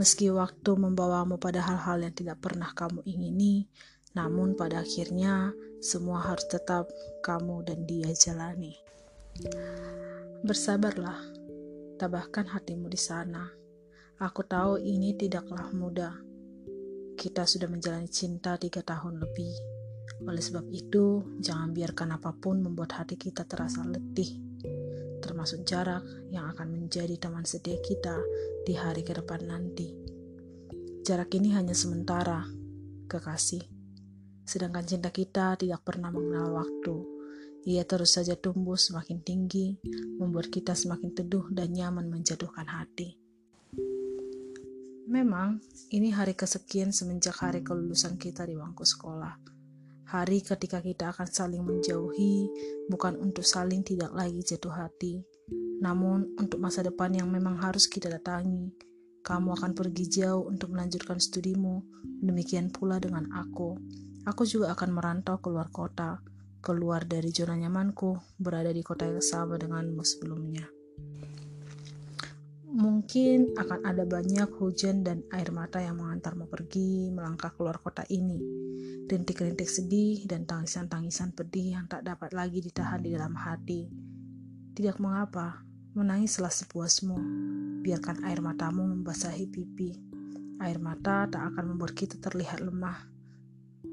Meski 0.00 0.32
waktu 0.32 0.80
membawamu 0.80 1.36
pada 1.36 1.60
hal-hal 1.60 2.00
yang 2.00 2.16
tidak 2.16 2.40
pernah 2.40 2.72
kamu 2.72 3.04
ingini, 3.04 3.68
namun 4.16 4.56
pada 4.56 4.80
akhirnya 4.80 5.52
semua 5.84 6.24
harus 6.24 6.48
tetap 6.48 6.88
kamu 7.20 7.68
dan 7.68 7.84
dia 7.84 8.08
jalani. 8.16 8.80
Bersabarlah, 10.40 11.20
tabahkan 12.00 12.48
hatimu 12.48 12.88
di 12.88 12.96
sana. 12.96 13.44
Aku 14.24 14.40
tahu 14.40 14.80
ini 14.80 15.12
tidaklah 15.20 15.68
mudah. 15.76 16.16
Kita 17.20 17.44
sudah 17.44 17.68
menjalani 17.68 18.08
cinta 18.08 18.56
tiga 18.56 18.80
tahun 18.80 19.20
lebih. 19.20 19.52
Oleh 20.24 20.40
sebab 20.40 20.64
itu, 20.72 21.36
jangan 21.44 21.76
biarkan 21.76 22.16
apa 22.16 22.32
pun 22.32 22.64
membuat 22.64 23.04
hati 23.04 23.20
kita 23.20 23.44
terasa 23.44 23.84
letih 23.84 24.49
termasuk 25.20 25.62
jarak 25.68 26.02
yang 26.32 26.48
akan 26.50 26.72
menjadi 26.72 27.14
teman 27.20 27.44
setia 27.44 27.76
kita 27.84 28.18
di 28.64 28.74
hari 28.74 29.04
ke 29.04 29.14
depan 29.14 29.44
nanti. 29.46 29.92
Jarak 31.06 31.32
ini 31.36 31.52
hanya 31.52 31.76
sementara, 31.76 32.44
kekasih. 33.06 33.62
Sedangkan 34.48 34.84
cinta 34.88 35.12
kita 35.12 35.54
tidak 35.60 35.84
pernah 35.86 36.10
mengenal 36.10 36.56
waktu. 36.56 36.96
Ia 37.68 37.84
terus 37.84 38.16
saja 38.16 38.34
tumbuh 38.34 38.80
semakin 38.80 39.20
tinggi, 39.20 39.76
membuat 40.16 40.48
kita 40.48 40.72
semakin 40.72 41.12
teduh 41.12 41.46
dan 41.52 41.76
nyaman 41.76 42.08
menjatuhkan 42.08 42.64
hati. 42.66 43.20
Memang, 45.06 45.60
ini 45.92 46.10
hari 46.10 46.32
kesekian 46.32 46.90
semenjak 46.90 47.36
hari 47.44 47.60
kelulusan 47.60 48.16
kita 48.16 48.48
di 48.48 48.56
bangku 48.56 48.86
sekolah 48.86 49.59
Hari 50.10 50.42
ketika 50.42 50.82
kita 50.82 51.14
akan 51.14 51.28
saling 51.30 51.62
menjauhi, 51.62 52.50
bukan 52.90 53.14
untuk 53.22 53.46
saling 53.46 53.86
tidak 53.86 54.10
lagi 54.10 54.42
jatuh 54.42 54.74
hati, 54.74 55.22
namun 55.78 56.34
untuk 56.34 56.58
masa 56.58 56.82
depan 56.82 57.14
yang 57.14 57.30
memang 57.30 57.54
harus 57.62 57.86
kita 57.86 58.10
datangi. 58.10 58.74
Kamu 59.22 59.54
akan 59.54 59.70
pergi 59.70 60.10
jauh 60.10 60.50
untuk 60.50 60.74
melanjutkan 60.74 61.22
studimu, 61.22 61.86
demikian 62.26 62.74
pula 62.74 62.98
dengan 62.98 63.30
aku. 63.38 63.78
Aku 64.26 64.42
juga 64.42 64.74
akan 64.74 64.90
merantau 64.90 65.38
keluar 65.38 65.70
kota, 65.70 66.18
keluar 66.58 67.06
dari 67.06 67.30
zona 67.30 67.54
nyamanku, 67.54 68.18
berada 68.34 68.74
di 68.74 68.82
kota 68.82 69.06
yang 69.06 69.22
sama 69.22 69.62
denganmu 69.62 70.02
sebelumnya. 70.02 70.79
Mungkin 72.70 73.58
akan 73.58 73.82
ada 73.82 74.06
banyak 74.06 74.46
hujan 74.62 75.02
dan 75.02 75.26
air 75.34 75.50
mata 75.50 75.82
yang 75.82 75.98
mengantarmu 75.98 76.46
pergi 76.46 77.10
melangkah 77.10 77.50
keluar 77.50 77.82
kota 77.82 78.06
ini. 78.06 78.38
Rintik-rintik 79.10 79.66
sedih 79.66 80.22
dan 80.30 80.46
tangisan-tangisan 80.46 81.34
pedih 81.34 81.74
yang 81.74 81.90
tak 81.90 82.06
dapat 82.06 82.30
lagi 82.30 82.62
ditahan 82.62 83.02
di 83.02 83.10
dalam 83.10 83.34
hati. 83.34 83.90
Tidak 84.70 85.02
mengapa, 85.02 85.66
menangislah 85.98 86.54
sepuasmu. 86.54 87.18
Biarkan 87.82 88.22
air 88.22 88.38
matamu 88.38 88.86
membasahi 88.86 89.50
pipi. 89.50 89.90
Air 90.62 90.78
mata 90.78 91.26
tak 91.26 91.50
akan 91.50 91.74
membuat 91.74 91.98
kita 91.98 92.22
terlihat 92.22 92.62
lemah. 92.62 93.02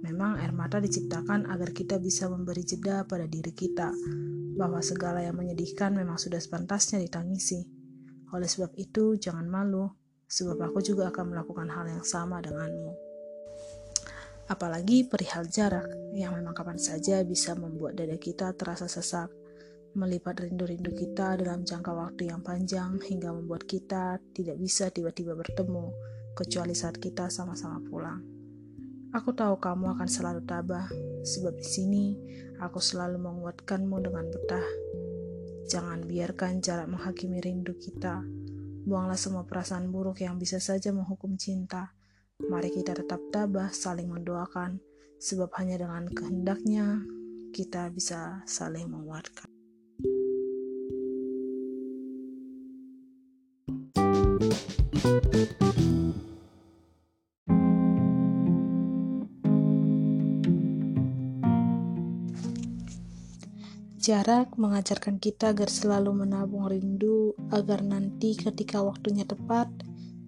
Memang 0.05 0.37
air 0.37 0.53
mata 0.53 0.77
diciptakan 0.77 1.49
agar 1.49 1.73
kita 1.73 1.97
bisa 1.97 2.29
memberi 2.29 2.61
jeda 2.61 3.09
pada 3.09 3.25
diri 3.25 3.57
kita, 3.57 3.89
bahwa 4.53 4.85
segala 4.85 5.25
yang 5.25 5.33
menyedihkan 5.33 5.97
memang 5.97 6.21
sudah 6.21 6.37
sepantasnya 6.37 7.01
ditangisi 7.01 7.76
oleh 8.35 8.49
sebab 8.49 8.75
itu, 8.75 9.15
jangan 9.15 9.47
malu, 9.47 9.87
sebab 10.27 10.59
aku 10.67 10.83
juga 10.83 11.07
akan 11.07 11.31
melakukan 11.31 11.71
hal 11.71 11.87
yang 11.87 12.03
sama 12.03 12.43
denganmu. 12.43 12.91
Apalagi 14.47 15.07
perihal 15.07 15.47
jarak, 15.47 15.87
yang 16.15 16.35
memang 16.35 16.55
kapan 16.55 16.79
saja 16.79 17.23
bisa 17.23 17.55
membuat 17.55 17.99
dada 17.99 18.15
kita 18.15 18.55
terasa 18.55 18.87
sesak, 18.87 19.31
melipat 19.95 20.43
rindu-rindu 20.43 20.91
kita 20.95 21.35
dalam 21.39 21.63
jangka 21.63 21.91
waktu 21.91 22.31
yang 22.31 22.39
panjang 22.43 22.99
hingga 22.99 23.31
membuat 23.31 23.67
kita 23.67 24.19
tidak 24.35 24.55
bisa 24.59 24.87
tiba-tiba 24.91 25.35
bertemu, 25.35 25.91
kecuali 26.35 26.75
saat 26.75 26.95
kita 26.99 27.27
sama-sama 27.27 27.79
pulang. 27.87 28.23
Aku 29.15 29.31
tahu 29.31 29.55
kamu 29.59 29.95
akan 29.95 30.07
selalu 30.07 30.43
tabah, 30.43 30.87
sebab 31.23 31.55
di 31.55 31.67
sini 31.67 32.05
aku 32.59 32.79
selalu 32.83 33.19
menguatkanmu 33.23 33.97
dengan 34.03 34.27
betah 34.27 34.67
Jangan 35.67 36.07
biarkan 36.07 36.63
jarak 36.63 36.87
menghakimi 36.87 37.43
rindu 37.43 37.75
kita. 37.75 38.23
Buanglah 38.87 39.19
semua 39.19 39.43
perasaan 39.43 39.91
buruk 39.91 40.23
yang 40.23 40.39
bisa 40.39 40.63
saja 40.63 40.95
menghukum 40.95 41.35
cinta. 41.35 41.91
Mari 42.47 42.71
kita 42.71 42.95
tetap 42.95 43.19
tabah 43.35 43.67
saling 43.75 44.07
mendoakan, 44.07 44.79
sebab 45.19 45.51
hanya 45.59 45.83
dengan 45.83 46.07
kehendaknya 46.07 47.03
kita 47.51 47.91
bisa 47.91 48.47
saling 48.47 48.87
menguatkan. 48.87 49.51
Jarak 64.07 64.55
mengajarkan 64.55 65.19
kita 65.19 65.51
agar 65.51 65.67
selalu 65.67 66.23
menabung 66.23 66.63
rindu, 66.71 67.35
agar 67.51 67.83
nanti 67.83 68.39
ketika 68.39 68.79
waktunya 68.79 69.27
tepat, 69.27 69.67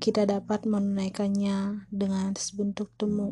kita 0.03 0.27
dapat 0.27 0.67
menunaikannya 0.67 1.87
dengan 1.87 2.35
sebentuk 2.35 2.91
temu. 2.99 3.31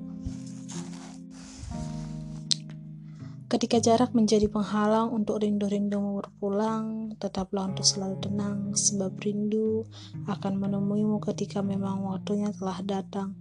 Ketika 3.51 3.83
jarak 3.83 4.15
menjadi 4.15 4.47
penghalang 4.47 5.12
untuk 5.12 5.43
rindu-rindumu 5.43 6.23
berpulang, 6.23 7.12
tetaplah 7.19 7.67
untuk 7.67 7.83
selalu 7.83 8.15
tenang, 8.23 8.71
sebab 8.71 9.19
rindu 9.19 9.83
akan 10.31 10.63
menemuimu 10.63 11.19
ketika 11.28 11.59
memang 11.59 12.07
waktunya 12.07 12.55
telah 12.55 12.80
datang. 12.88 13.36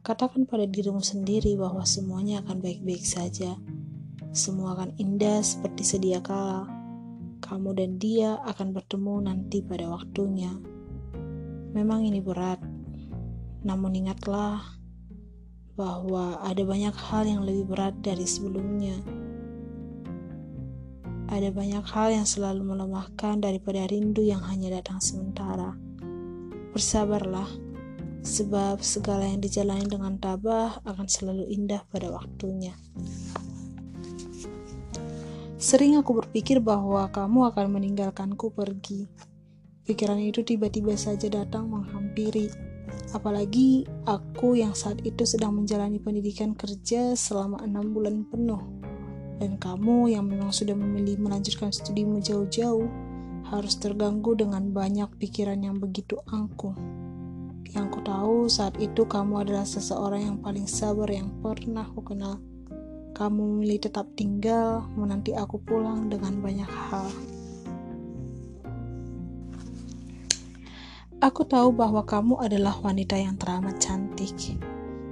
Katakan 0.00 0.48
pada 0.48 0.64
dirimu 0.64 1.04
sendiri 1.04 1.52
bahwa 1.60 1.84
semuanya 1.84 2.40
akan 2.40 2.64
baik-baik 2.64 3.04
saja 3.04 3.60
semua 4.32 4.76
akan 4.76 4.94
indah 5.00 5.40
seperti 5.40 5.82
sedia 5.84 6.20
kala. 6.20 6.68
Kamu 7.38 7.72
dan 7.72 7.96
dia 7.96 8.36
akan 8.44 8.76
bertemu 8.76 9.14
nanti 9.24 9.64
pada 9.64 9.88
waktunya. 9.88 10.52
Memang 11.72 12.04
ini 12.04 12.18
berat, 12.18 12.58
namun 13.62 13.94
ingatlah 13.94 14.62
bahwa 15.78 16.42
ada 16.42 16.62
banyak 16.66 16.90
hal 16.90 17.22
yang 17.22 17.46
lebih 17.46 17.70
berat 17.70 17.94
dari 18.02 18.26
sebelumnya. 18.26 18.98
Ada 21.28 21.52
banyak 21.54 21.84
hal 21.84 22.08
yang 22.18 22.26
selalu 22.26 22.66
melemahkan 22.74 23.38
daripada 23.38 23.86
rindu 23.86 24.24
yang 24.24 24.42
hanya 24.48 24.80
datang 24.80 24.98
sementara. 24.98 25.76
Bersabarlah, 26.74 27.46
sebab 28.24 28.82
segala 28.82 29.28
yang 29.28 29.38
dijalani 29.38 29.86
dengan 29.86 30.18
tabah 30.18 30.82
akan 30.82 31.06
selalu 31.06 31.46
indah 31.52 31.84
pada 31.92 32.10
waktunya. 32.10 32.74
Sering 35.68 36.00
aku 36.00 36.16
berpikir 36.16 36.64
bahwa 36.64 37.12
kamu 37.12 37.52
akan 37.52 37.76
meninggalkanku 37.76 38.56
pergi. 38.56 39.04
Pikiran 39.84 40.16
itu 40.16 40.40
tiba-tiba 40.40 40.96
saja 40.96 41.28
datang 41.28 41.68
menghampiri. 41.68 42.48
Apalagi 43.12 43.84
aku 44.08 44.56
yang 44.56 44.72
saat 44.72 45.04
itu 45.04 45.28
sedang 45.28 45.60
menjalani 45.60 46.00
pendidikan 46.00 46.56
kerja 46.56 47.12
selama 47.12 47.60
enam 47.60 47.92
bulan 47.92 48.24
penuh. 48.32 48.64
Dan 49.36 49.60
kamu 49.60 50.16
yang 50.16 50.24
memang 50.32 50.56
sudah 50.56 50.72
memilih 50.72 51.20
melanjutkan 51.20 51.68
studimu 51.68 52.24
jauh-jauh, 52.24 52.88
harus 53.52 53.76
terganggu 53.76 54.40
dengan 54.40 54.72
banyak 54.72 55.20
pikiran 55.20 55.60
yang 55.60 55.76
begitu 55.76 56.16
angkuh. 56.32 56.72
Yang 57.76 57.86
ku 57.92 58.00
tahu 58.08 58.48
saat 58.48 58.72
itu 58.80 59.04
kamu 59.04 59.44
adalah 59.44 59.68
seseorang 59.68 60.32
yang 60.32 60.36
paling 60.40 60.64
sabar 60.64 61.12
yang 61.12 61.28
pernah 61.44 61.84
aku 61.84 62.00
kenal. 62.08 62.40
Kamu 63.12 63.40
memilih 63.56 63.84
tetap 63.88 64.08
tinggal 64.16 64.88
menanti 64.96 65.36
aku 65.36 65.60
pulang 65.60 66.08
dengan 66.08 66.40
banyak 66.40 66.68
hal. 66.68 67.08
Aku 71.18 71.42
tahu 71.42 71.74
bahwa 71.74 72.06
kamu 72.06 72.38
adalah 72.38 72.78
wanita 72.78 73.18
yang 73.18 73.34
teramat 73.34 73.82
cantik. 73.82 74.56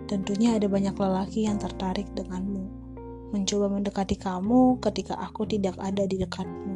Tentunya 0.06 0.54
ada 0.54 0.70
banyak 0.70 0.94
lelaki 0.94 1.50
yang 1.50 1.58
tertarik 1.58 2.06
denganmu. 2.14 2.62
Mencoba 3.34 3.66
mendekati 3.66 4.14
kamu 4.14 4.78
ketika 4.78 5.18
aku 5.18 5.42
tidak 5.50 5.74
ada 5.82 6.06
di 6.06 6.22
dekatmu. 6.22 6.74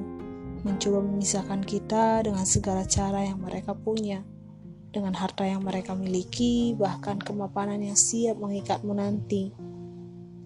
Mencoba 0.66 0.98
memisahkan 0.98 1.62
kita 1.62 2.26
dengan 2.26 2.42
segala 2.42 2.82
cara 2.84 3.22
yang 3.22 3.38
mereka 3.38 3.70
punya 3.70 4.26
dengan 4.90 5.14
harta 5.14 5.46
yang 5.46 5.62
mereka 5.62 5.94
miliki, 5.94 6.74
bahkan 6.74 7.22
kemapanan 7.22 7.78
yang 7.78 7.94
siap 7.94 8.36
mengikatmu 8.42 8.90
nanti. 8.90 9.54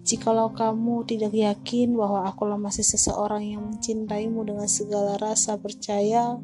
Jikalau 0.05 0.53
kamu 0.53 1.01
tidak 1.09 1.33
yakin 1.33 1.97
bahwa 1.97 2.29
akulah 2.29 2.61
masih 2.61 2.85
seseorang 2.85 3.41
yang 3.41 3.65
mencintaimu 3.65 4.45
dengan 4.45 4.69
segala 4.69 5.17
rasa 5.17 5.57
percaya, 5.57 6.37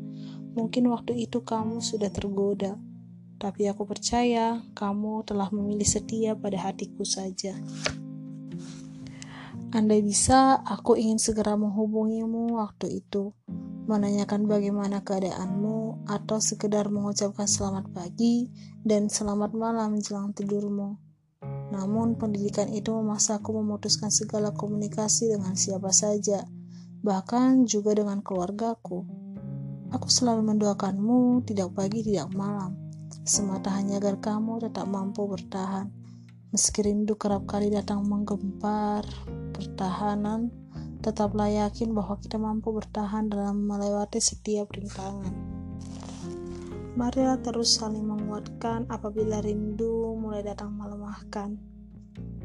mungkin 0.58 0.90
waktu 0.90 1.30
itu 1.30 1.46
kamu 1.46 1.78
sudah 1.78 2.10
tergoda. 2.10 2.74
Tapi 3.38 3.70
aku 3.70 3.86
percaya 3.86 4.66
kamu 4.74 5.30
telah 5.30 5.54
memilih 5.54 5.86
setia 5.86 6.34
pada 6.34 6.58
hatiku 6.58 7.06
saja. 7.06 7.54
Andai 9.78 10.02
bisa, 10.02 10.58
aku 10.66 10.98
ingin 10.98 11.22
segera 11.22 11.54
menghubungimu 11.54 12.58
waktu 12.58 13.06
itu, 13.06 13.30
menanyakan 13.86 14.50
bagaimana 14.50 15.06
keadaanmu, 15.06 16.10
atau 16.10 16.42
sekedar 16.42 16.90
mengucapkan 16.90 17.46
selamat 17.46 17.94
pagi 17.94 18.50
dan 18.82 19.06
selamat 19.06 19.54
malam 19.54 20.02
jelang 20.02 20.34
tidurmu. 20.34 21.11
Namun, 21.72 22.20
pendidikan 22.20 22.68
itu 22.70 22.92
memaksaku 22.92 23.56
memutuskan 23.64 24.12
segala 24.12 24.52
komunikasi 24.52 25.32
dengan 25.32 25.56
siapa 25.56 25.90
saja, 25.96 26.44
bahkan 27.00 27.64
juga 27.64 27.96
dengan 27.96 28.20
keluargaku. 28.20 29.08
Aku 29.92 30.08
selalu 30.08 30.56
mendoakanmu, 30.56 31.48
tidak 31.48 31.76
pagi, 31.76 32.04
tidak 32.04 32.32
malam, 32.36 32.76
semata 33.24 33.72
hanya 33.76 34.00
agar 34.00 34.20
kamu 34.20 34.64
tetap 34.68 34.88
mampu 34.88 35.28
bertahan. 35.28 35.92
Meski 36.52 36.84
rindu 36.84 37.16
kerap 37.16 37.48
kali 37.48 37.72
datang 37.72 38.04
menggempar, 38.04 39.08
pertahanan 39.56 40.52
tetaplah 41.02 41.50
yakin 41.50 41.98
bahwa 41.98 42.16
kita 42.22 42.38
mampu 42.38 42.70
bertahan 42.78 43.26
dalam 43.28 43.66
melewati 43.66 44.22
setiap 44.22 44.70
rintangan. 44.70 45.51
Marilah 46.92 47.40
terus 47.40 47.80
saling 47.80 48.04
menguatkan 48.04 48.84
apabila 48.92 49.40
rindu 49.40 50.12
mulai 50.20 50.44
datang 50.44 50.76
melemahkan. 50.76 51.56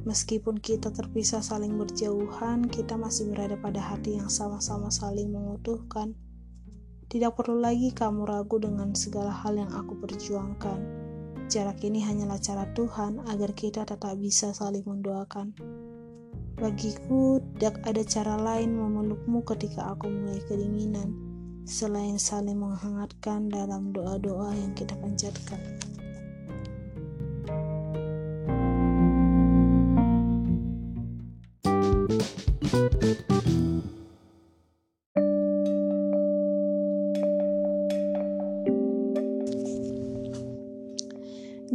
Meskipun 0.07 0.62
kita 0.62 0.94
terpisah 0.94 1.42
saling 1.42 1.74
berjauhan, 1.74 2.62
kita 2.70 2.94
masih 2.94 3.26
berada 3.34 3.59
pada 3.59 3.82
hati 3.82 4.22
yang 4.22 4.30
sama-sama 4.30 4.86
saling 4.86 5.34
mengutuhkan. 5.34 6.14
Tidak 7.11 7.34
perlu 7.34 7.59
lagi 7.59 7.90
kamu 7.90 8.22
ragu 8.22 8.62
dengan 8.62 8.94
segala 8.94 9.34
hal 9.34 9.59
yang 9.59 9.70
aku 9.74 9.99
perjuangkan. 9.99 10.78
Jarak 11.51 11.82
ini 11.82 12.07
hanyalah 12.07 12.38
cara 12.38 12.70
Tuhan 12.70 13.26
agar 13.26 13.51
kita 13.51 13.82
tetap 13.82 14.14
bisa 14.14 14.55
saling 14.55 14.86
mendoakan. 14.86 15.59
Bagiku, 16.55 17.42
tidak 17.59 17.82
ada 17.82 18.03
cara 18.07 18.38
lain 18.38 18.78
memelukmu 18.78 19.42
ketika 19.42 19.90
aku 19.90 20.07
mulai 20.07 20.38
kedinginan, 20.47 21.25
selain 21.66 22.14
saling 22.14 22.54
menghangatkan 22.54 23.50
dalam 23.50 23.90
doa-doa 23.90 24.54
yang 24.54 24.70
kita 24.78 24.94
panjatkan. 25.02 25.58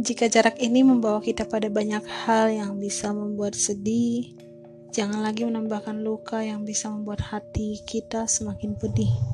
Jika 0.02 0.26
jarak 0.26 0.58
ini 0.58 0.82
membawa 0.82 1.20
kita 1.20 1.44
pada 1.44 1.68
banyak 1.68 2.02
hal 2.24 2.50
yang 2.50 2.80
bisa 2.80 3.12
membuat 3.12 3.54
sedih, 3.54 4.34
Jangan 4.92 5.24
lagi 5.24 5.48
menambahkan 5.48 6.04
luka 6.04 6.44
yang 6.44 6.68
bisa 6.68 6.92
membuat 6.92 7.24
hati 7.32 7.80
kita 7.88 8.28
semakin 8.28 8.76
pedih. 8.76 9.31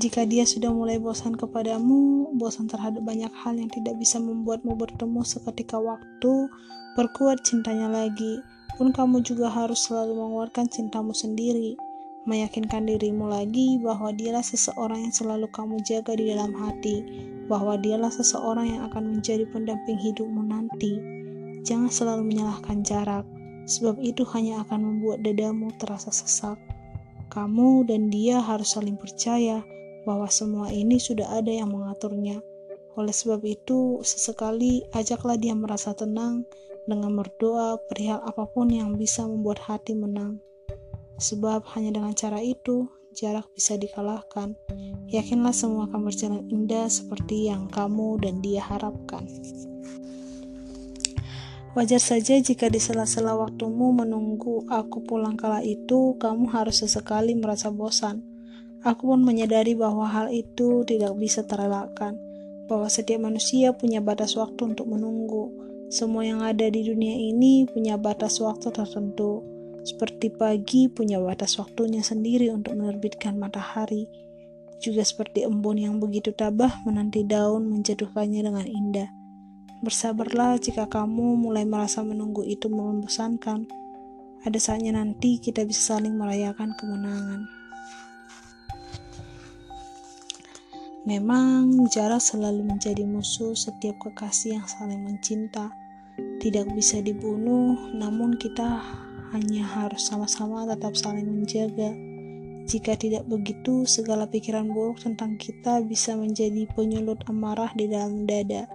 Jika 0.00 0.24
dia 0.24 0.48
sudah 0.48 0.72
mulai 0.72 0.96
bosan 0.96 1.36
kepadamu, 1.36 2.32
bosan 2.40 2.64
terhadap 2.72 3.04
banyak 3.04 3.28
hal 3.44 3.52
yang 3.52 3.68
tidak 3.68 4.00
bisa 4.00 4.16
membuatmu 4.16 4.72
bertemu 4.72 5.20
seketika 5.20 5.76
waktu, 5.76 6.48
perkuat 6.96 7.44
cintanya 7.44 7.84
lagi. 7.92 8.40
Pun 8.80 8.96
kamu 8.96 9.20
juga 9.20 9.52
harus 9.52 9.84
selalu 9.84 10.16
menguatkan 10.16 10.72
cintamu 10.72 11.12
sendiri, 11.12 11.76
meyakinkan 12.24 12.88
dirimu 12.88 13.28
lagi 13.28 13.76
bahwa 13.76 14.08
dialah 14.16 14.40
seseorang 14.40 15.04
yang 15.04 15.12
selalu 15.12 15.52
kamu 15.52 15.76
jaga 15.84 16.16
di 16.16 16.32
dalam 16.32 16.56
hati, 16.56 17.04
bahwa 17.44 17.76
dialah 17.76 18.08
seseorang 18.08 18.72
yang 18.72 18.88
akan 18.88 19.20
menjadi 19.20 19.44
pendamping 19.52 20.00
hidupmu 20.00 20.48
nanti. 20.48 20.96
Jangan 21.68 21.92
selalu 21.92 22.24
menyalahkan 22.24 22.80
jarak, 22.88 23.28
sebab 23.68 24.00
itu 24.00 24.24
hanya 24.32 24.64
akan 24.64 24.80
membuat 24.80 25.20
dadamu 25.20 25.68
terasa 25.76 26.08
sesak. 26.08 26.56
Kamu 27.28 27.84
dan 27.84 28.08
dia 28.08 28.40
harus 28.40 28.72
saling 28.72 28.96
percaya 28.96 29.60
bahwa 30.04 30.28
semua 30.28 30.72
ini 30.72 30.96
sudah 30.96 31.28
ada 31.36 31.50
yang 31.52 31.72
mengaturnya. 31.72 32.40
Oleh 32.98 33.14
sebab 33.14 33.40
itu, 33.46 34.02
sesekali 34.02 34.84
ajaklah 34.92 35.38
dia 35.38 35.54
merasa 35.54 35.94
tenang 35.94 36.44
dengan 36.88 37.14
berdoa 37.14 37.78
perihal 37.86 38.20
apa 38.24 38.48
pun 38.50 38.68
yang 38.68 38.98
bisa 38.98 39.22
membuat 39.24 39.62
hati 39.64 39.94
menang. 39.94 40.42
Sebab 41.20 41.68
hanya 41.76 41.94
dengan 42.00 42.16
cara 42.16 42.40
itu, 42.40 42.88
jarak 43.12 43.46
bisa 43.52 43.76
dikalahkan. 43.76 44.56
Yakinlah 45.10 45.52
semua 45.52 45.90
akan 45.90 46.00
berjalan 46.06 46.44
indah 46.48 46.88
seperti 46.88 47.50
yang 47.50 47.68
kamu 47.68 48.18
dan 48.22 48.40
dia 48.40 48.62
harapkan. 48.64 49.26
Wajar 51.70 52.02
saja 52.02 52.34
jika 52.34 52.66
di 52.66 52.82
sela-sela 52.82 53.38
waktumu 53.38 53.94
menunggu 53.94 54.66
aku 54.66 55.06
pulang 55.06 55.38
kala 55.38 55.62
itu, 55.62 56.18
kamu 56.18 56.50
harus 56.50 56.82
sesekali 56.82 57.38
merasa 57.38 57.70
bosan. 57.70 58.26
Aku 58.80 59.12
pun 59.12 59.20
menyadari 59.20 59.76
bahwa 59.76 60.08
hal 60.08 60.32
itu 60.32 60.84
tidak 60.88 61.12
bisa 61.20 61.44
terelakkan, 61.44 62.16
bahwa 62.64 62.88
setiap 62.88 63.20
manusia 63.20 63.76
punya 63.76 64.00
batas 64.00 64.36
waktu 64.40 64.72
untuk 64.72 64.88
menunggu. 64.88 65.52
Semua 65.92 66.24
yang 66.24 66.40
ada 66.40 66.64
di 66.70 66.86
dunia 66.86 67.12
ini 67.12 67.68
punya 67.68 68.00
batas 68.00 68.40
waktu 68.40 68.72
tertentu. 68.72 69.44
Seperti 69.84 70.32
pagi 70.32 70.88
punya 70.88 71.20
batas 71.20 71.56
waktunya 71.60 72.00
sendiri 72.00 72.48
untuk 72.52 72.76
menerbitkan 72.76 73.36
matahari. 73.36 74.08
Juga 74.80 75.04
seperti 75.04 75.44
embun 75.44 75.76
yang 75.76 76.00
begitu 76.00 76.32
tabah 76.32 76.72
menanti 76.88 77.20
daun 77.26 77.68
menjatuhkannya 77.68 78.40
dengan 78.48 78.64
indah 78.64 79.20
Bersabarlah 79.80 80.60
jika 80.60 80.84
kamu 80.92 81.40
mulai 81.40 81.64
merasa 81.64 82.04
menunggu 82.04 82.44
itu 82.44 82.68
membosankan. 82.68 83.64
Ada 84.44 84.60
saatnya 84.60 84.92
nanti 84.92 85.40
kita 85.40 85.64
bisa 85.64 85.96
saling 85.96 86.20
merayakan 86.20 86.76
kemenangan. 86.76 87.59
Memang 91.08 91.88
jarak 91.88 92.20
selalu 92.20 92.60
menjadi 92.76 93.08
musuh 93.08 93.56
setiap 93.56 93.96
kekasih 94.04 94.60
yang 94.60 94.66
saling 94.68 95.00
mencinta. 95.00 95.72
Tidak 96.44 96.76
bisa 96.76 97.00
dibunuh, 97.00 97.72
namun 97.96 98.36
kita 98.36 98.84
hanya 99.32 99.64
harus 99.64 100.04
sama-sama 100.04 100.68
tetap 100.68 100.92
saling 100.92 101.24
menjaga. 101.24 101.96
Jika 102.68 103.00
tidak 103.00 103.24
begitu, 103.24 103.88
segala 103.88 104.28
pikiran 104.28 104.68
buruk 104.68 105.00
tentang 105.00 105.40
kita 105.40 105.80
bisa 105.80 106.12
menjadi 106.20 106.68
penyulut 106.76 107.24
amarah 107.32 107.72
di 107.72 107.88
dalam 107.88 108.28
dada. 108.28 108.68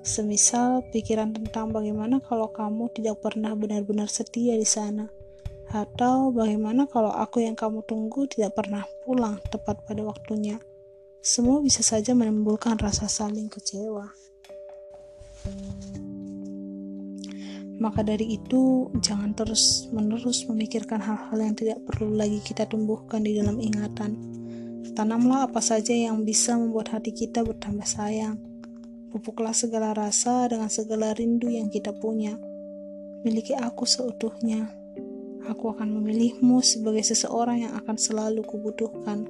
Semisal 0.00 0.80
pikiran 0.96 1.36
tentang 1.36 1.76
bagaimana 1.76 2.24
kalau 2.24 2.48
kamu 2.56 2.88
tidak 2.96 3.20
pernah 3.20 3.52
benar-benar 3.52 4.08
setia 4.08 4.56
di 4.56 4.64
sana, 4.64 5.12
atau 5.74 6.32
bagaimana 6.32 6.88
kalau 6.88 7.12
aku 7.12 7.44
yang 7.44 7.58
kamu 7.58 7.84
tunggu 7.84 8.24
tidak 8.30 8.56
pernah 8.56 8.86
pulang 9.04 9.36
tepat 9.52 9.82
pada 9.84 10.00
waktunya. 10.06 10.56
Semua 11.26 11.58
bisa 11.58 11.82
saja 11.82 12.14
menimbulkan 12.14 12.78
rasa 12.78 13.10
saling 13.10 13.50
kecewa. 13.50 14.14
Maka 17.82 18.06
dari 18.06 18.38
itu, 18.38 18.94
jangan 19.02 19.34
terus-menerus 19.34 20.46
memikirkan 20.46 21.02
hal-hal 21.02 21.34
yang 21.34 21.58
tidak 21.58 21.82
perlu 21.82 22.14
lagi 22.14 22.38
kita 22.46 22.70
tumbuhkan 22.70 23.26
di 23.26 23.34
dalam 23.34 23.58
ingatan. 23.58 24.14
Tanamlah 24.94 25.50
apa 25.50 25.58
saja 25.58 25.90
yang 25.90 26.22
bisa 26.22 26.54
membuat 26.54 26.94
hati 26.94 27.10
kita 27.10 27.42
bertambah 27.42 27.84
sayang 27.84 28.38
Pupuklah 29.10 29.50
segala 29.50 29.98
rasa 29.98 30.46
dengan 30.46 30.70
segala 30.70 31.10
rindu 31.10 31.50
yang 31.50 31.74
kita 31.74 31.90
punya. 31.90 32.38
Miliki 33.26 33.58
aku 33.58 33.82
seutuhnya. 33.82 34.70
Aku 35.50 35.74
akan 35.74 35.90
memilihmu 35.90 36.62
sebagai 36.62 37.02
seseorang 37.02 37.66
yang 37.66 37.74
akan 37.74 37.98
selalu 37.98 38.46
kubutuhkan, 38.46 39.26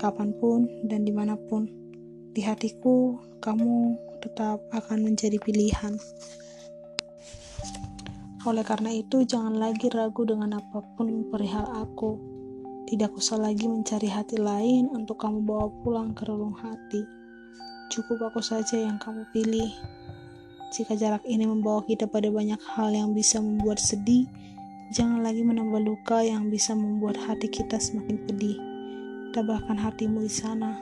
kapan 0.00 0.32
pun 0.32 0.64
dan 0.88 1.04
di 1.04 1.12
mana 1.12 1.36
pun. 1.36 1.68
Di 2.32 2.40
hatiku, 2.40 3.20
kamu 3.44 4.00
tetap 4.24 4.64
akan 4.72 5.04
menjadi 5.04 5.36
pilihan. 5.36 6.00
Oleh 8.48 8.64
karena 8.64 8.88
itu, 8.96 9.28
jangan 9.28 9.60
lagi 9.60 9.92
ragu 9.92 10.24
dengan 10.24 10.56
apa 10.56 10.80
pun 10.96 11.28
perihal 11.28 11.68
aku. 11.84 12.16
Tidak 12.88 13.12
usah 13.12 13.36
lagi 13.36 13.68
mencari 13.68 14.08
hati 14.08 14.40
lain 14.40 14.88
untuk 14.96 15.20
kamu 15.20 15.44
bawa 15.44 15.68
pulang 15.84 16.16
ke 16.16 16.24
relung 16.24 16.56
hati. 16.56 17.04
Cukup 17.92 18.32
aku 18.32 18.40
saja 18.40 18.80
yang 18.80 18.96
kamu 18.96 19.28
pilih. 19.36 19.68
Jika 20.72 20.96
jarak 20.96 21.26
ini 21.28 21.44
membawa 21.44 21.84
kita 21.84 22.08
pada 22.08 22.30
banyak 22.32 22.58
hal 22.72 22.94
yang 22.94 23.12
bisa 23.12 23.42
membuat 23.42 23.82
sedih, 23.82 24.24
jangan 24.94 25.20
lagi 25.20 25.42
menambah 25.42 25.82
luka 25.82 26.22
yang 26.22 26.48
bisa 26.48 26.72
membuat 26.72 27.18
hati 27.18 27.50
kita 27.50 27.76
semakin 27.76 28.22
pedih. 28.24 28.69
Tabahkan 29.30 29.78
hatimu 29.78 30.26
di 30.26 30.32
sana 30.32 30.74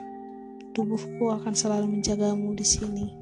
tubuhku 0.73 1.29
akan 1.29 1.53
selalu 1.53 2.01
menjagamu 2.01 2.57
di 2.57 2.65
sini. 2.65 3.18